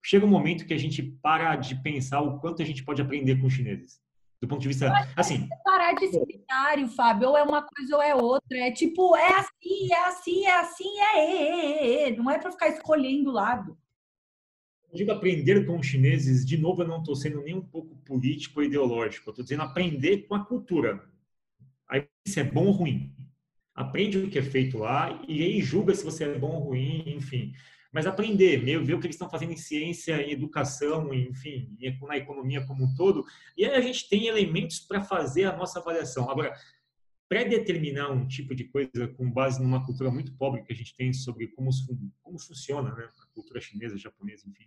Chega 0.05 0.25
um 0.25 0.29
momento 0.29 0.65
que 0.65 0.73
a 0.73 0.77
gente 0.77 1.01
para 1.01 1.55
de 1.55 1.81
pensar 1.81 2.21
o 2.21 2.39
quanto 2.39 2.61
a 2.61 2.65
gente 2.65 2.83
pode 2.83 3.01
aprender 3.01 3.39
com 3.39 3.47
os 3.47 3.53
chineses 3.53 4.02
do 4.43 4.47
ponto 4.49 4.61
de 4.61 4.67
vista 4.67 4.91
assim 5.15 5.47
parar 5.63 5.93
de 5.93 6.09
seminário 6.09 6.89
Fábio 6.89 7.29
ou 7.29 7.37
é 7.37 7.43
uma 7.43 7.61
coisa 7.61 7.95
ou 7.95 8.01
é 8.01 8.13
outra. 8.13 8.57
É 8.57 8.71
tipo 8.71 9.15
é 9.15 9.39
assim 9.39 9.89
é 9.89 10.05
assim 10.05 10.45
é 10.45 10.59
assim 10.59 10.99
é, 10.99 11.17
é, 11.17 12.03
é, 12.03 12.09
é. 12.09 12.15
não 12.17 12.29
é 12.29 12.37
para 12.37 12.51
ficar 12.51 12.67
escolhendo 12.67 13.31
lado. 13.31 13.77
Eu 14.91 14.97
digo 14.97 15.11
aprender 15.11 15.65
com 15.65 15.79
os 15.79 15.85
chineses 15.87 16.45
de 16.45 16.57
novo 16.57 16.81
eu 16.81 16.87
não 16.87 16.99
estou 16.99 17.15
sendo 17.15 17.41
nem 17.41 17.55
um 17.55 17.61
pouco 17.61 17.95
político 18.03 18.59
ou 18.59 18.65
ideológico 18.65 19.29
eu 19.29 19.31
estou 19.31 19.43
dizendo 19.43 19.63
aprender 19.63 20.27
com 20.27 20.35
a 20.35 20.43
cultura. 20.43 21.01
Aí 21.89 22.05
se 22.27 22.41
é 22.41 22.43
bom 22.43 22.65
ou 22.65 22.73
ruim. 22.73 23.15
Aprende 23.73 24.17
o 24.17 24.29
que 24.29 24.39
é 24.39 24.43
feito 24.43 24.77
lá 24.77 25.23
e 25.25 25.41
aí 25.41 25.61
julga 25.61 25.95
se 25.95 26.03
você 26.03 26.25
é 26.25 26.37
bom 26.37 26.51
ou 26.51 26.63
ruim 26.65 27.15
enfim 27.15 27.53
mas 27.93 28.07
aprender, 28.07 28.63
meio 28.63 28.83
ver 28.83 28.95
o 28.95 28.99
que 28.99 29.05
eles 29.05 29.15
estão 29.15 29.29
fazendo 29.29 29.53
em 29.53 29.57
ciência, 29.57 30.19
em 30.19 30.31
educação, 30.31 31.13
enfim, 31.13 31.77
na 32.01 32.17
economia 32.17 32.65
como 32.65 32.85
um 32.85 32.95
todo. 32.95 33.23
E 33.55 33.63
aí 33.63 33.75
a 33.75 33.81
gente 33.81 34.09
tem 34.09 34.25
elementos 34.25 34.79
para 34.79 35.01
fazer 35.01 35.43
a 35.43 35.55
nossa 35.55 35.79
avaliação. 35.79 36.27
Agora, 36.29 36.53
pré-determinar 37.29 38.11
um 38.11 38.27
tipo 38.27 38.55
de 38.55 38.63
coisa 38.63 39.07
com 39.15 39.31
base 39.31 39.61
numa 39.61 39.85
cultura 39.85 40.09
muito 40.09 40.35
pobre 40.35 40.63
que 40.63 40.73
a 40.73 40.75
gente 40.75 40.95
tem 40.95 41.13
sobre 41.13 41.47
como, 41.49 41.69
como 42.23 42.39
funciona 42.39 42.95
né? 42.95 43.07
a 43.21 43.27
cultura 43.33 43.61
chinesa, 43.61 43.95
japonesa, 43.95 44.49
enfim, 44.49 44.65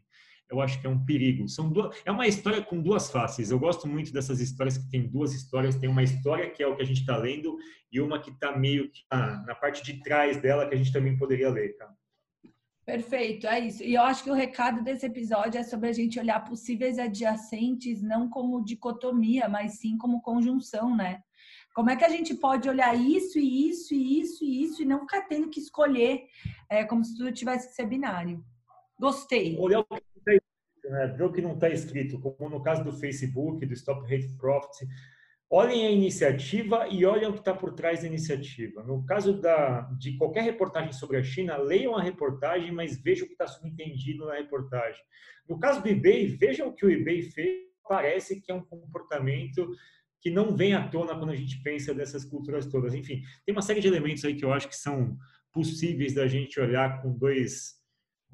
eu 0.48 0.60
acho 0.60 0.80
que 0.80 0.86
é 0.86 0.90
um 0.90 1.04
perigo. 1.04 1.48
São 1.48 1.68
duas, 1.72 2.00
é 2.04 2.12
uma 2.12 2.28
história 2.28 2.62
com 2.62 2.80
duas 2.80 3.10
faces. 3.10 3.50
Eu 3.50 3.58
gosto 3.58 3.88
muito 3.88 4.12
dessas 4.12 4.38
histórias 4.38 4.78
que 4.78 4.88
tem 4.88 5.08
duas 5.08 5.34
histórias. 5.34 5.74
Tem 5.74 5.88
uma 5.88 6.04
história 6.04 6.48
que 6.48 6.62
é 6.62 6.66
o 6.66 6.76
que 6.76 6.82
a 6.82 6.86
gente 6.86 7.00
está 7.00 7.16
lendo 7.16 7.56
e 7.90 8.00
uma 8.00 8.20
que 8.20 8.30
está 8.30 8.56
meio 8.56 8.88
que 8.88 9.02
na, 9.10 9.42
na 9.42 9.54
parte 9.56 9.82
de 9.82 10.00
trás 10.00 10.40
dela 10.40 10.68
que 10.68 10.74
a 10.74 10.78
gente 10.78 10.92
também 10.92 11.16
poderia 11.16 11.50
ler, 11.50 11.76
cara. 11.76 11.92
Perfeito, 12.86 13.48
é 13.48 13.58
isso. 13.58 13.82
E 13.82 13.94
eu 13.94 14.02
acho 14.02 14.22
que 14.22 14.30
o 14.30 14.34
recado 14.34 14.80
desse 14.80 15.04
episódio 15.04 15.58
é 15.58 15.64
sobre 15.64 15.88
a 15.88 15.92
gente 15.92 16.20
olhar 16.20 16.44
possíveis 16.44 17.00
adjacentes 17.00 18.00
não 18.00 18.30
como 18.30 18.64
dicotomia, 18.64 19.48
mas 19.48 19.80
sim 19.80 19.98
como 19.98 20.22
conjunção, 20.22 20.96
né? 20.96 21.20
Como 21.74 21.90
é 21.90 21.96
que 21.96 22.04
a 22.04 22.08
gente 22.08 22.32
pode 22.32 22.68
olhar 22.68 22.94
isso 22.94 23.40
e 23.40 23.68
isso 23.68 23.92
e 23.92 24.20
isso 24.20 24.44
e 24.44 24.62
isso 24.62 24.82
e 24.82 24.86
não 24.86 25.00
ficar 25.00 25.22
tendo 25.22 25.50
que 25.50 25.58
escolher 25.58 26.26
é, 26.70 26.84
como 26.84 27.04
se 27.04 27.16
tudo 27.16 27.32
tivesse 27.32 27.68
que 27.68 27.74
ser 27.74 27.86
binário? 27.86 28.42
Gostei. 28.98 29.58
Olhar 29.58 29.80
o 29.80 29.84
que 29.84 30.00
está 30.16 30.32
escrito, 30.32 30.90
né? 30.90 31.24
o 31.24 31.32
que 31.32 31.42
não 31.42 31.54
está 31.54 31.68
escrito, 31.68 32.20
como 32.20 32.48
no 32.48 32.62
caso 32.62 32.84
do 32.84 32.92
Facebook, 32.92 33.66
do 33.66 33.74
Stop 33.74 34.02
Hate 34.04 34.28
Profit. 34.38 34.86
Olhem 35.50 35.86
a 35.86 35.90
iniciativa 35.90 36.88
e 36.88 37.04
olhem 37.04 37.28
o 37.28 37.32
que 37.32 37.38
está 37.38 37.54
por 37.54 37.72
trás 37.74 38.00
da 38.00 38.06
iniciativa. 38.06 38.82
No 38.82 39.04
caso 39.06 39.40
da, 39.40 39.82
de 39.98 40.16
qualquer 40.16 40.42
reportagem 40.42 40.92
sobre 40.92 41.16
a 41.16 41.22
China, 41.22 41.56
leiam 41.56 41.96
a 41.96 42.02
reportagem, 42.02 42.72
mas 42.72 43.00
vejam 43.00 43.24
o 43.24 43.28
que 43.28 43.34
está 43.34 43.46
subentendido 43.46 44.26
na 44.26 44.34
reportagem. 44.34 45.00
No 45.48 45.58
caso 45.58 45.82
do 45.82 45.88
eBay, 45.88 46.26
vejam 46.26 46.68
o 46.68 46.74
que 46.74 46.84
o 46.84 46.90
eBay 46.90 47.22
fez. 47.22 47.66
Parece 47.88 48.40
que 48.40 48.50
é 48.50 48.54
um 48.54 48.64
comportamento 48.64 49.70
que 50.20 50.30
não 50.30 50.56
vem 50.56 50.74
à 50.74 50.88
tona 50.88 51.16
quando 51.16 51.30
a 51.30 51.36
gente 51.36 51.62
pensa 51.62 51.94
dessas 51.94 52.24
culturas 52.24 52.66
todas. 52.66 52.94
Enfim, 52.94 53.22
tem 53.44 53.54
uma 53.54 53.62
série 53.62 53.80
de 53.80 53.86
elementos 53.86 54.24
aí 54.24 54.34
que 54.34 54.44
eu 54.44 54.52
acho 54.52 54.68
que 54.68 54.76
são 54.76 55.16
possíveis 55.52 56.12
da 56.12 56.26
gente 56.26 56.58
olhar 56.58 57.00
com 57.00 57.16
dois 57.16 57.75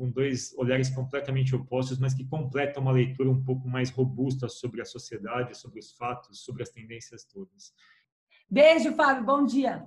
com 0.02 0.10
dois 0.10 0.52
olhares 0.58 0.90
completamente 0.90 1.54
opostos, 1.54 1.96
mas 1.96 2.12
que 2.12 2.24
completam 2.24 2.82
uma 2.82 2.90
leitura 2.90 3.30
um 3.30 3.40
pouco 3.40 3.68
mais 3.68 3.88
robusta 3.88 4.48
sobre 4.48 4.82
a 4.82 4.84
sociedade, 4.84 5.56
sobre 5.56 5.78
os 5.78 5.92
fatos, 5.92 6.44
sobre 6.44 6.64
as 6.64 6.70
tendências 6.70 7.22
todas. 7.22 7.72
Beijo, 8.50 8.92
Fábio. 8.96 9.22
Bom 9.22 9.46
dia. 9.46 9.86